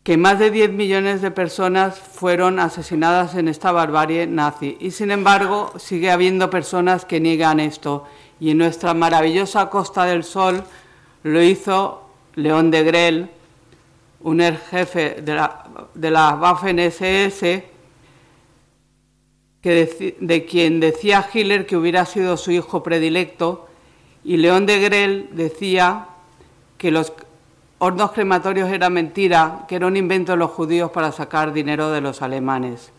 que 0.03 0.17
más 0.17 0.39
de 0.39 0.49
10 0.49 0.71
millones 0.71 1.21
de 1.21 1.29
personas 1.29 1.99
fueron 1.99 2.59
asesinadas 2.59 3.35
en 3.35 3.47
esta 3.47 3.71
barbarie 3.71 4.25
nazi 4.25 4.77
y 4.79 4.91
sin 4.91 5.11
embargo 5.11 5.73
sigue 5.77 6.09
habiendo 6.09 6.49
personas 6.49 7.05
que 7.05 7.19
niegan 7.19 7.59
esto 7.59 8.05
y 8.39 8.49
en 8.51 8.57
nuestra 8.57 8.93
maravillosa 8.95 9.69
Costa 9.69 10.05
del 10.05 10.23
Sol 10.23 10.63
lo 11.23 11.43
hizo 11.43 12.09
León 12.35 12.71
de 12.71 12.83
Grel, 12.83 13.29
un 14.21 14.41
ex 14.41 14.59
jefe 14.69 15.21
de 15.21 15.35
la, 15.35 15.65
de 15.93 16.09
la 16.09 16.35
Waffen-SS 16.35 17.63
de 19.63 20.45
quien 20.49 20.79
decía 20.79 21.27
Hitler 21.31 21.65
que 21.65 21.77
hubiera 21.77 22.05
sido 22.05 22.37
su 22.37 22.51
hijo 22.51 22.81
predilecto, 22.81 23.67
y 24.23 24.37
León 24.37 24.65
de 24.65 24.79
Grel 24.79 25.29
decía 25.33 26.07
que 26.77 26.91
los 26.91 27.13
hornos 27.77 28.11
crematorios 28.11 28.69
eran 28.69 28.93
mentira, 28.93 29.65
que 29.67 29.75
era 29.75 29.87
un 29.87 29.97
invento 29.97 30.31
de 30.31 30.37
los 30.37 30.51
judíos 30.51 30.91
para 30.91 31.11
sacar 31.11 31.53
dinero 31.53 31.91
de 31.91 32.01
los 32.01 32.21
alemanes. 32.21 32.91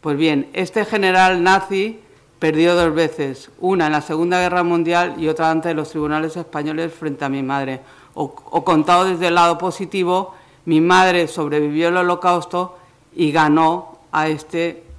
Pues 0.00 0.16
bien, 0.16 0.48
este 0.52 0.84
general 0.84 1.42
nazi 1.42 2.00
perdió 2.38 2.74
dos 2.74 2.94
veces, 2.94 3.50
una 3.60 3.86
en 3.86 3.92
la 3.92 4.00
Segunda 4.00 4.40
Guerra 4.40 4.62
Mundial 4.62 5.16
y 5.18 5.28
otra 5.28 5.50
ante 5.50 5.74
los 5.74 5.90
tribunales 5.90 6.36
españoles 6.36 6.92
frente 6.92 7.24
a 7.24 7.28
mi 7.28 7.42
madre. 7.42 7.80
O, 8.14 8.34
o 8.50 8.64
contado 8.64 9.04
desde 9.04 9.28
el 9.28 9.34
lado 9.34 9.58
positivo, 9.58 10.34
mi 10.64 10.80
madre 10.80 11.28
sobrevivió 11.28 11.88
al 11.88 11.98
holocausto 11.98 12.78
y 13.14 13.32
ganó 13.32 13.98
a 14.12 14.28
este 14.28 14.89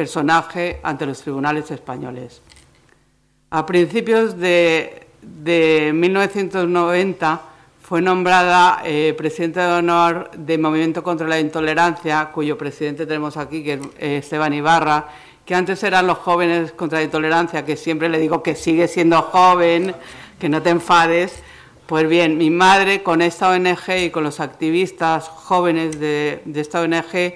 personaje 0.00 0.80
ante 0.82 1.04
los 1.04 1.20
tribunales 1.20 1.70
españoles. 1.70 2.40
A 3.50 3.66
principios 3.66 4.38
de, 4.38 5.06
1990 5.92 7.42
fue 7.82 8.00
nombrada 8.00 8.80
eh, 8.82 9.14
presidenta 9.18 9.66
de 9.66 9.78
honor 9.80 10.30
del 10.30 10.58
Movimiento 10.58 11.02
contra 11.02 11.28
la 11.28 11.38
Intolerancia, 11.38 12.30
cuyo 12.32 12.56
presidente 12.56 13.04
tenemos 13.04 13.36
aquí, 13.36 13.62
que 13.62 13.74
es 13.74 13.80
eh, 13.98 14.16
Esteban 14.16 14.54
Ibarra, 14.54 15.08
que 15.44 15.54
antes 15.54 15.82
eran 15.82 16.06
los 16.06 16.16
jóvenes 16.16 16.72
contra 16.72 17.00
la 17.00 17.04
intolerancia, 17.04 17.66
que 17.66 17.76
siempre 17.76 18.08
le 18.08 18.18
digo 18.18 18.42
que 18.42 18.54
sigue 18.54 18.88
siendo 18.88 19.20
joven, 19.20 19.94
que 20.38 20.48
no 20.48 20.62
te 20.62 20.70
enfades. 20.70 21.42
Pues 21.84 22.08
bien, 22.08 22.38
mi 22.38 22.48
madre 22.48 23.02
con 23.02 23.20
esta 23.20 23.50
ONG 23.50 24.06
y 24.06 24.08
con 24.08 24.24
los 24.24 24.40
activistas 24.40 25.28
jóvenes 25.28 26.00
de, 26.00 26.40
de 26.46 26.60
esta 26.62 26.80
ONG 26.80 27.34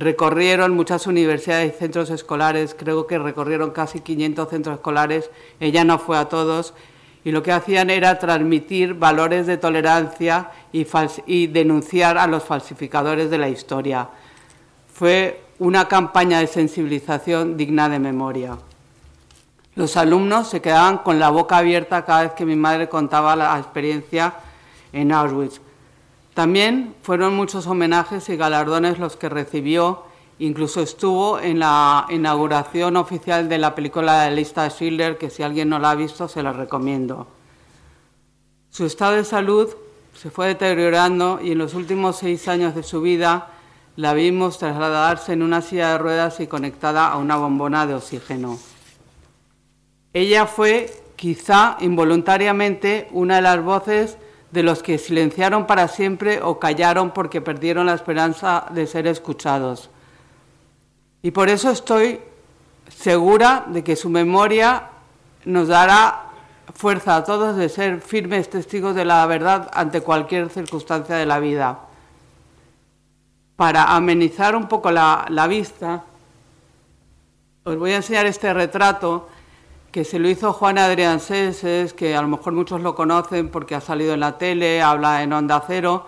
recorrieron 0.00 0.74
muchas 0.74 1.06
universidades 1.06 1.74
y 1.74 1.78
centros 1.78 2.10
escolares, 2.10 2.76
creo 2.78 3.06
que 3.06 3.18
recorrieron 3.18 3.70
casi 3.70 4.00
500 4.00 4.48
centros 4.48 4.76
escolares, 4.76 5.30
ella 5.60 5.84
no 5.84 5.98
fue 5.98 6.18
a 6.18 6.28
todos, 6.28 6.74
y 7.24 7.32
lo 7.32 7.42
que 7.42 7.52
hacían 7.52 7.90
era 7.90 8.18
transmitir 8.18 8.94
valores 8.94 9.46
de 9.46 9.56
tolerancia 9.56 10.50
y, 10.72 11.46
denunciar 11.48 12.18
a 12.18 12.26
los 12.26 12.44
falsificadores 12.44 13.30
de 13.30 13.38
la 13.38 13.48
historia. 13.48 14.08
Fue 14.92 15.40
una 15.58 15.88
campaña 15.88 16.38
de 16.38 16.46
sensibilización 16.46 17.56
digna 17.56 17.88
de 17.88 17.98
memoria. 17.98 18.58
Los 19.74 19.96
alumnos 19.96 20.48
se 20.48 20.60
quedaban 20.60 20.98
con 20.98 21.18
la 21.18 21.30
boca 21.30 21.56
abierta 21.58 22.04
cada 22.04 22.22
vez 22.22 22.32
que 22.32 22.46
mi 22.46 22.54
madre 22.54 22.88
contaba 22.88 23.34
la 23.34 23.58
experiencia 23.58 24.34
en 24.92 25.10
Auschwitz. 25.10 25.60
También 26.36 26.94
fueron 27.00 27.34
muchos 27.34 27.66
homenajes 27.66 28.28
y 28.28 28.36
galardones 28.36 28.98
los 28.98 29.16
que 29.16 29.30
recibió, 29.30 30.02
incluso 30.38 30.82
estuvo 30.82 31.40
en 31.40 31.60
la 31.60 32.04
inauguración 32.10 32.98
oficial 32.98 33.48
de 33.48 33.56
la 33.56 33.74
película 33.74 34.24
de 34.24 34.36
Lista 34.36 34.68
Schiller, 34.68 35.16
que 35.16 35.30
si 35.30 35.42
alguien 35.42 35.70
no 35.70 35.78
la 35.78 35.92
ha 35.92 35.94
visto 35.94 36.28
se 36.28 36.42
la 36.42 36.52
recomiendo. 36.52 37.26
Su 38.68 38.84
estado 38.84 39.12
de 39.16 39.24
salud 39.24 39.70
se 40.14 40.30
fue 40.30 40.48
deteriorando 40.48 41.40
y 41.42 41.52
en 41.52 41.58
los 41.58 41.72
últimos 41.72 42.18
seis 42.18 42.48
años 42.48 42.74
de 42.74 42.82
su 42.82 43.00
vida 43.00 43.48
la 43.96 44.12
vimos 44.12 44.58
trasladarse 44.58 45.32
en 45.32 45.42
una 45.42 45.62
silla 45.62 45.92
de 45.92 45.96
ruedas 45.96 46.38
y 46.40 46.48
conectada 46.48 47.08
a 47.08 47.16
una 47.16 47.36
bombona 47.36 47.86
de 47.86 47.94
oxígeno. 47.94 48.58
Ella 50.12 50.44
fue, 50.44 51.02
quizá 51.16 51.78
involuntariamente, 51.80 53.08
una 53.12 53.36
de 53.36 53.42
las 53.42 53.64
voces 53.64 54.18
de 54.56 54.62
los 54.62 54.82
que 54.82 54.96
silenciaron 54.96 55.66
para 55.66 55.86
siempre 55.86 56.40
o 56.40 56.58
callaron 56.58 57.10
porque 57.10 57.42
perdieron 57.42 57.84
la 57.84 57.92
esperanza 57.92 58.64
de 58.70 58.86
ser 58.86 59.06
escuchados. 59.06 59.90
Y 61.20 61.30
por 61.30 61.50
eso 61.50 61.70
estoy 61.70 62.22
segura 62.88 63.64
de 63.66 63.84
que 63.84 63.96
su 63.96 64.08
memoria 64.08 64.84
nos 65.44 65.68
dará 65.68 66.22
fuerza 66.74 67.16
a 67.16 67.24
todos 67.24 67.58
de 67.58 67.68
ser 67.68 68.00
firmes 68.00 68.48
testigos 68.48 68.94
de 68.94 69.04
la 69.04 69.26
verdad 69.26 69.70
ante 69.74 70.00
cualquier 70.00 70.48
circunstancia 70.48 71.16
de 71.16 71.26
la 71.26 71.38
vida. 71.38 71.80
Para 73.56 73.94
amenizar 73.94 74.56
un 74.56 74.68
poco 74.68 74.90
la, 74.90 75.46
vista, 75.50 76.02
os 77.62 77.76
voy 77.76 77.92
a 77.92 77.96
enseñar 77.96 78.24
este 78.24 78.54
retrato 78.54 79.28
que 79.96 80.04
se 80.04 80.18
lo 80.18 80.28
hizo 80.28 80.52
Juan 80.52 80.76
Adrián 80.76 81.20
Seses, 81.20 81.94
que 81.94 82.14
a 82.14 82.20
lo 82.20 82.28
mejor 82.28 82.52
muchos 82.52 82.82
lo 82.82 82.94
conocen 82.94 83.48
porque 83.48 83.74
ha 83.74 83.80
salido 83.80 84.12
en 84.12 84.20
la 84.20 84.36
tele, 84.36 84.82
habla 84.82 85.22
en 85.22 85.32
Onda 85.32 85.64
Cero. 85.66 86.04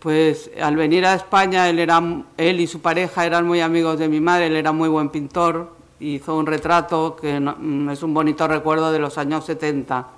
Pues 0.00 0.50
al 0.62 0.76
venir 0.76 1.06
a 1.06 1.14
España, 1.14 1.66
él, 1.70 1.78
era, 1.78 1.98
él 2.36 2.60
y 2.60 2.66
su 2.66 2.82
pareja 2.82 3.24
eran 3.24 3.46
muy 3.46 3.62
amigos 3.62 3.98
de 3.98 4.10
mi 4.10 4.20
madre, 4.20 4.48
él 4.48 4.56
era 4.56 4.72
muy 4.72 4.90
buen 4.90 5.08
pintor, 5.08 5.74
hizo 5.98 6.36
un 6.36 6.44
retrato 6.44 7.16
que 7.16 7.40
mm, 7.40 7.88
es 7.88 8.02
un 8.02 8.12
bonito 8.12 8.46
recuerdo 8.46 8.92
de 8.92 8.98
los 8.98 9.16
años 9.16 9.46
70. 9.46 10.08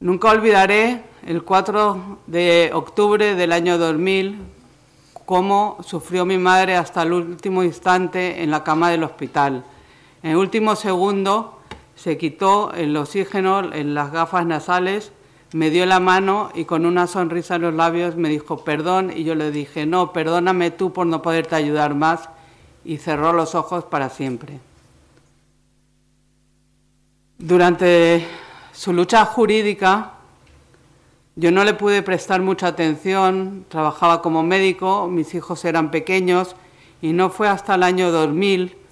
Nunca 0.00 0.32
olvidaré 0.32 1.02
el 1.26 1.44
4 1.44 2.18
de 2.26 2.70
octubre 2.74 3.34
del 3.34 3.52
año 3.52 3.78
2000 3.78 4.36
cómo 5.24 5.78
sufrió 5.82 6.26
mi 6.26 6.36
madre 6.36 6.76
hasta 6.76 7.00
el 7.04 7.14
último 7.14 7.62
instante 7.62 8.42
en 8.42 8.50
la 8.50 8.62
cama 8.62 8.90
del 8.90 9.04
hospital. 9.04 9.64
En 10.24 10.30
el 10.30 10.36
último 10.38 10.74
segundo 10.74 11.60
se 11.96 12.16
quitó 12.16 12.72
el 12.72 12.96
oxígeno 12.96 13.74
en 13.74 13.92
las 13.92 14.10
gafas 14.10 14.46
nasales, 14.46 15.12
me 15.52 15.68
dio 15.68 15.84
la 15.84 16.00
mano 16.00 16.50
y 16.54 16.64
con 16.64 16.86
una 16.86 17.06
sonrisa 17.06 17.56
en 17.56 17.62
los 17.62 17.74
labios 17.74 18.16
me 18.16 18.30
dijo 18.30 18.64
perdón 18.64 19.12
y 19.14 19.24
yo 19.24 19.34
le 19.34 19.50
dije 19.50 19.84
no, 19.84 20.14
perdóname 20.14 20.70
tú 20.70 20.94
por 20.94 21.06
no 21.06 21.20
poderte 21.20 21.56
ayudar 21.56 21.94
más 21.94 22.30
y 22.86 22.96
cerró 22.96 23.34
los 23.34 23.54
ojos 23.54 23.84
para 23.84 24.08
siempre. 24.08 24.60
Durante 27.36 28.26
su 28.72 28.94
lucha 28.94 29.26
jurídica, 29.26 30.12
yo 31.36 31.50
no 31.52 31.64
le 31.64 31.74
pude 31.74 32.02
prestar 32.02 32.40
mucha 32.40 32.68
atención, 32.68 33.66
trabajaba 33.68 34.22
como 34.22 34.42
médico, 34.42 35.06
mis 35.06 35.34
hijos 35.34 35.66
eran 35.66 35.90
pequeños 35.90 36.56
y 37.02 37.12
no 37.12 37.28
fue 37.28 37.46
hasta 37.46 37.74
el 37.74 37.82
año 37.82 38.10
2000 38.10 38.83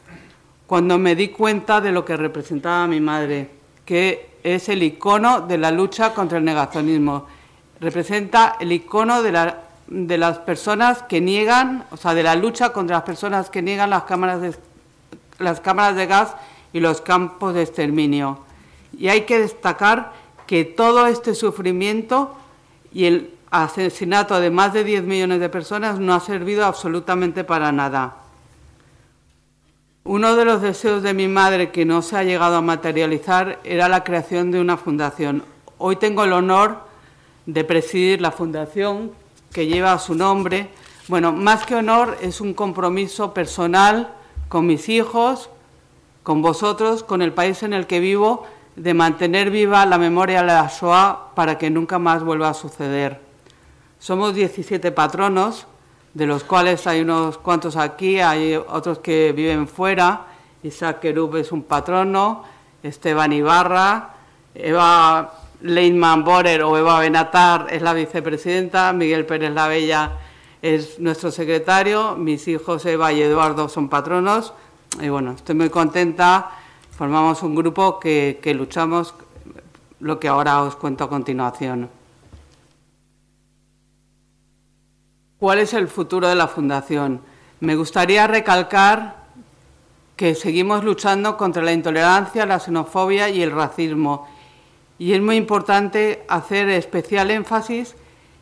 cuando 0.67 0.99
me 0.99 1.15
di 1.15 1.29
cuenta 1.29 1.81
de 1.81 1.93
lo 1.93 2.05
que 2.05 2.17
representaba 2.17 2.87
mi 2.87 3.01
madre, 3.01 3.51
que 3.85 4.31
es 4.43 4.69
el 4.69 4.83
icono 4.83 5.43
de 5.43 5.59
la 5.59 5.71
lucha 5.71 6.15
contra 6.15 6.39
el 6.39 6.45
negacionismo. 6.45 7.27
Representa 7.81 8.57
el 8.61 8.73
icono 8.73 9.23
de 9.23 9.33
la 9.33 9.63
de 9.93 10.17
las 10.17 10.39
personas 10.39 11.03
que 11.03 11.21
niegan, 11.21 11.85
o 11.91 11.97
sea, 11.99 12.15
de 12.15 12.23
la 12.23 12.35
lucha 12.35 12.73
contra 12.73 12.97
las 12.97 13.05
personas 13.05 13.51
que 13.51 13.61
niegan 13.61 13.91
las 13.91 14.05
las 15.39 15.61
cámaras 15.61 15.97
de 15.97 16.07
gas 16.07 16.35
y 16.73 16.81
los 16.81 17.01
campos 17.01 17.53
de 17.53 17.63
exterminio. 17.63 18.41
Y 18.97 19.09
hay 19.09 19.23
que 19.23 19.39
destacar 19.39 20.13
que 20.47 20.65
todo 20.65 21.07
este 21.07 21.35
sufrimiento 21.35 22.35
y 22.93 23.05
el 23.05 23.35
asesinato 23.51 24.41
de 24.41 24.51
más 24.51 24.73
de 24.73 24.85
10 24.85 25.03
millones 25.05 25.41
de 25.41 25.49
personas 25.49 25.99
no 25.99 26.15
ha 26.15 26.21
servido 26.21 26.65
absolutamente 26.65 27.45
para 27.45 27.71
nada. 27.71 28.17
Uno 30.05 30.35
de 30.35 30.45
los 30.45 30.61
deseos 30.61 31.05
de 31.05 31.15
mi 31.15 31.29
madre 31.29 31.71
que 31.71 31.85
no 31.85 32.03
se 32.03 32.17
ha 32.17 32.25
llegado 32.25 32.57
a 32.57 32.61
materializar 32.61 33.61
era 33.63 33.89
la 33.89 34.03
creación 34.03 34.51
de 34.51 34.61
una 34.61 34.77
fundación. 34.77 35.45
Hoy 35.79 35.95
tengo 35.95 36.25
el 36.25 36.33
honor 36.33 36.79
de 37.47 37.63
presidir 37.63 38.21
la 38.21 38.33
fundación 38.33 39.13
que 39.53 39.69
lleva 39.69 39.97
su 40.01 40.17
nombre. 40.17 40.71
Bueno, 41.07 41.31
más 41.33 41.65
que 41.65 41.77
honor 41.77 42.19
es 42.21 42.41
un 42.41 42.53
compromiso 42.53 43.33
personal 43.33 44.13
con 44.49 44.67
mis 44.67 44.89
hijos, 44.89 45.51
con 46.25 46.43
vosotros, 46.43 47.05
con 47.05 47.23
el 47.23 47.33
país 47.33 47.63
en 47.63 47.73
el 47.73 47.87
que 47.87 48.01
vivo, 48.01 48.45
de 48.75 48.95
mantener 48.95 49.51
viva 49.51 49.87
la 49.87 49.99
memoria 49.99 50.41
de 50.41 50.49
la 50.49 50.67
Shoah 50.67 51.33
para 51.37 51.59
que 51.59 51.71
nunca 51.71 52.01
más 52.01 52.25
vuelva 52.25 52.49
a 52.49 52.55
suceder. 52.55 53.21
Somos 54.01 54.35
17 54.35 54.91
patronos, 54.91 55.69
de 56.15 56.27
los 56.27 56.45
cuales 56.45 56.87
hay 56.87 57.01
unos 57.01 57.39
cuantos 57.39 57.77
aquí, 57.77 58.21
hay 58.21 58.55
otros 58.55 58.99
que 58.99 59.33
viven 59.33 59.67
fuera. 59.67 60.27
Isaac 60.63 61.01
Kerub 61.01 61.37
es 61.37 61.53
un 61.53 61.63
patrono, 61.65 62.45
Esteban 62.83 63.33
Ibarra, 63.33 64.15
Eva 64.55 65.33
Leinman 65.63 66.25
Borer 66.25 66.63
o 66.63 66.77
Eva 66.77 67.01
Benatar 67.01 67.67
es 67.71 67.83
la 67.83 67.95
vicepresidenta, 67.95 68.93
Miguel 68.93 69.27
Pérez 69.27 69.53
La 69.53 69.69
Bella 69.69 70.13
es 70.61 71.01
nuestro 71.01 71.31
secretario, 71.31 72.15
mis 72.17 72.47
hijos 72.47 72.87
Eva 72.87 73.13
y 73.13 73.23
Eduardo 73.23 73.69
son 73.69 73.89
patronos. 73.89 74.53
Y 75.01 75.09
bueno, 75.09 75.33
estoy 75.33 75.57
muy 75.57 75.71
contenta. 75.71 76.53
Formamos 76.91 77.43
un 77.43 77.55
grupo 77.55 77.99
que, 77.99 78.39
que 78.41 78.55
luchamos 78.55 79.15
lo 80.01 80.21
que 80.21 80.29
ahora 80.29 80.63
os 80.63 80.77
cuento 80.77 81.05
a 81.05 81.09
continuación. 81.09 81.89
¿Cuál 85.43 85.59
es 85.59 85.75
el 85.75 85.89
futuro 85.89 86.29
de 86.29 86.37
la 86.37 86.47
Fundación? 86.47 87.21
Me 87.59 87.75
gustaría 87.75 88.29
recalcar 88.29 89.25
que 90.15 90.37
seguimos 90.37 90.85
luchando 90.85 91.37
contra 91.37 91.65
la 91.65 91.73
intolerancia, 91.73 92.47
la 92.47 92.61
xenofobia 92.61 93.29
y 93.29 93.43
el 93.43 93.51
racismo 93.51 94.29
y 95.01 95.15
es 95.15 95.21
muy 95.21 95.35
importante 95.35 96.25
hacer 96.29 96.69
especial 96.69 97.33
énfasis 97.33 97.97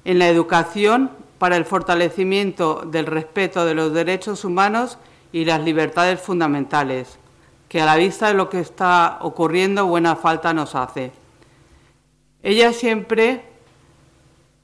en 0.05 0.19
la 0.19 0.29
educación 0.29 1.11
para 1.39 1.57
el 1.57 1.65
fortalecimiento 1.65 2.83
del 2.85 3.07
respeto 3.07 3.65
de 3.65 3.75
los 3.75 3.95
derechos 3.95 4.45
humanos 4.45 4.99
y 5.33 5.47
las 5.47 5.63
libertades 5.63 6.21
fundamentales, 6.21 7.19
que 7.71 7.81
a 7.81 7.87
la 7.87 7.97
vista 7.97 8.29
de 8.29 8.35
lo 8.35 8.51
que 8.51 8.61
está 8.61 9.21
ocurriendo 9.23 9.87
buena 9.87 10.17
falta 10.17 10.53
nos 10.53 10.75
hace. 10.75 11.13
Ella 12.43 12.75
siempre 12.75 13.43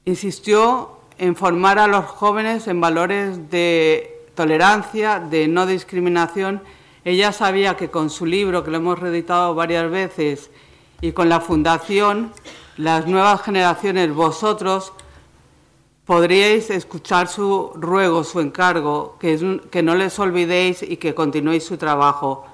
insistió 0.05 0.96
en 1.17 1.35
formar 1.35 1.79
a 1.79 1.87
los 1.87 2.05
jóvenes 2.05 2.67
en 2.67 2.79
valores 2.79 3.49
de 3.49 4.25
tolerancia, 4.35 5.19
de 5.19 5.47
no 5.47 5.65
discriminación. 5.65 6.61
Ella 7.03 7.31
sabía 7.31 7.75
que 7.75 7.89
con 7.89 8.09
su 8.09 8.25
libro, 8.25 8.63
que 8.63 8.71
lo 8.71 8.77
hemos 8.77 8.99
reeditado 8.99 9.55
varias 9.55 9.89
veces, 9.89 10.51
y 11.01 11.11
con 11.11 11.29
la 11.29 11.39
Fundación, 11.39 12.31
las 12.77 13.07
nuevas 13.07 13.41
generaciones, 13.41 14.13
vosotros, 14.13 14.93
podríais 16.05 16.69
escuchar 16.69 17.27
su 17.27 17.71
ruego, 17.75 18.23
su 18.23 18.39
encargo, 18.39 19.17
que, 19.19 19.61
que 19.71 19.83
no 19.83 19.95
les 19.95 20.17
olvidéis 20.19 20.83
y 20.83 20.97
que 20.97 21.15
continuéis 21.15 21.65
su 21.65 21.77
trabajo. 21.77 22.45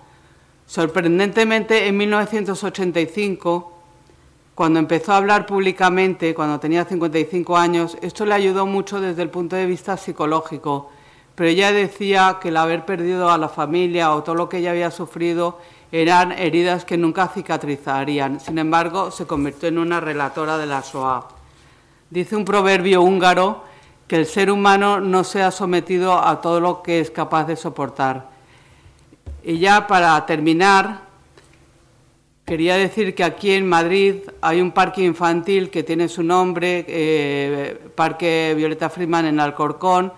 Sorprendentemente, 0.66 1.88
en 1.88 1.98
1985, 1.98 3.73
cuando 4.56 4.80
empezó 4.80 5.14
a 5.14 5.18
hablar 5.18 5.46
públicamente, 5.46 6.36
cuando 6.36 6.60
tenía 6.60 6.86
55 6.86 7.58
años, 7.58 7.98
esto 8.02 8.26
le 8.26 8.36
ayudó 8.36 8.66
mucho 8.68 9.02
desde 9.02 9.24
el 9.24 9.30
punto 9.30 9.56
de 9.56 9.66
vista 9.66 9.98
psicológico, 9.98 10.92
pero 11.34 11.50
ella 11.50 11.72
decía 11.72 12.38
que 12.40 12.50
el 12.50 12.58
haber 12.58 12.86
perdido 12.86 13.32
a 13.32 13.38
la 13.40 13.50
familia 13.50 14.12
o 14.12 14.22
todo 14.22 14.36
lo 14.36 14.50
que 14.50 14.60
ella 14.60 14.72
había 14.72 14.92
sufrido 14.92 15.60
eran 15.92 16.32
heridas 16.32 16.86
que 16.86 16.98
nunca 16.98 17.28
cicatrizarían. 17.28 18.40
Sin 18.40 18.60
embargo, 18.60 19.10
se 19.10 19.26
convirtió 19.26 19.70
en 19.70 19.80
una 19.80 20.00
relatora 20.00 20.58
de 20.58 20.68
la 20.68 20.84
SOA. 20.84 21.28
Dice 22.12 22.36
un 22.36 22.46
proverbio 22.46 23.02
húngaro 23.02 23.64
que 24.08 24.18
el 24.18 24.28
ser 24.28 24.52
humano 24.52 25.00
no 25.00 25.24
se 25.24 25.42
ha 25.42 25.50
sometido 25.50 26.14
a 26.14 26.42
todo 26.42 26.60
lo 26.60 26.84
que 26.84 27.00
es 27.00 27.10
capaz 27.10 27.46
de 27.46 27.56
soportar. 27.56 28.30
Y 29.44 29.58
ya 29.58 29.88
para 29.88 30.24
terminar, 30.28 31.02
quería 32.46 32.76
decir 32.78 33.16
que 33.16 33.24
aquí 33.24 33.52
en 33.52 33.68
Madrid 33.68 34.16
hay 34.42 34.62
un 34.62 34.72
parque 34.72 35.04
infantil 35.04 35.70
que 35.70 35.84
tiene 35.84 36.08
su 36.10 36.24
nombre, 36.24 36.86
eh, 36.88 37.80
Parque 37.96 38.54
Violeta 38.56 38.90
Freeman 38.90 39.26
en 39.26 39.40
Alcorcón, 39.40 40.14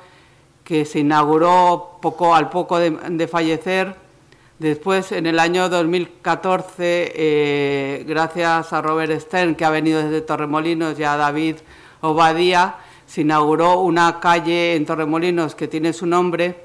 que 0.63 0.85
se 0.85 0.99
inauguró 0.99 1.99
poco, 2.01 2.33
al 2.33 2.49
poco 2.49 2.79
de 2.79 3.27
fallecer 3.27 4.05
Después, 4.59 5.11
en 5.11 5.25
el 5.25 5.37
año 5.39 5.67
2014, 5.67 7.11
eh, 7.13 8.05
gracias 8.07 8.71
a 8.71 8.81
Robert 8.81 9.19
Stern, 9.19 9.53
que 9.55 9.65
ha 9.65 9.69
venido 9.69 10.01
desde 10.01 10.21
Torremolinos, 10.21 10.97
y 10.97 11.03
a 11.03 11.17
David 11.17 11.57
Obadía, 11.99 12.75
se 13.05 13.21
inauguró 13.21 13.81
una 13.81 14.21
calle 14.21 14.75
en 14.75 14.85
Torremolinos 14.85 15.55
que 15.55 15.67
tiene 15.67 15.91
su 15.91 16.05
nombre. 16.05 16.55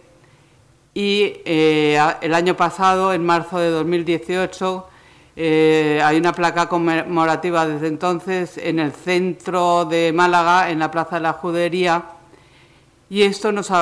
Y 0.94 1.40
eh, 1.44 2.00
el 2.20 2.32
año 2.34 2.56
pasado, 2.56 3.12
en 3.12 3.24
marzo 3.24 3.58
de 3.58 3.70
2018, 3.70 4.86
eh, 5.36 6.00
hay 6.04 6.18
una 6.18 6.32
placa 6.32 6.68
conmemorativa 6.68 7.66
desde 7.66 7.88
entonces 7.88 8.58
en 8.58 8.78
el 8.78 8.92
centro 8.92 9.84
de 9.84 10.12
Málaga, 10.12 10.70
en 10.70 10.78
la 10.78 10.90
Plaza 10.90 11.16
de 11.16 11.22
la 11.22 11.32
Judería. 11.34 12.02
Y 13.08 13.22
esto 13.22 13.52
nos 13.52 13.72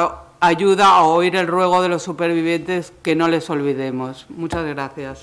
ayuda 0.40 0.88
a 0.88 1.02
oír 1.04 1.37
el 1.37 1.46
ruego 1.46 1.82
de 1.82 1.88
los 1.88 2.02
supervivientes 2.02 2.92
que 3.02 3.16
no 3.16 3.28
les 3.28 3.48
olvidemos. 3.50 4.26
Muchas 4.28 4.64
gracias. 4.66 5.22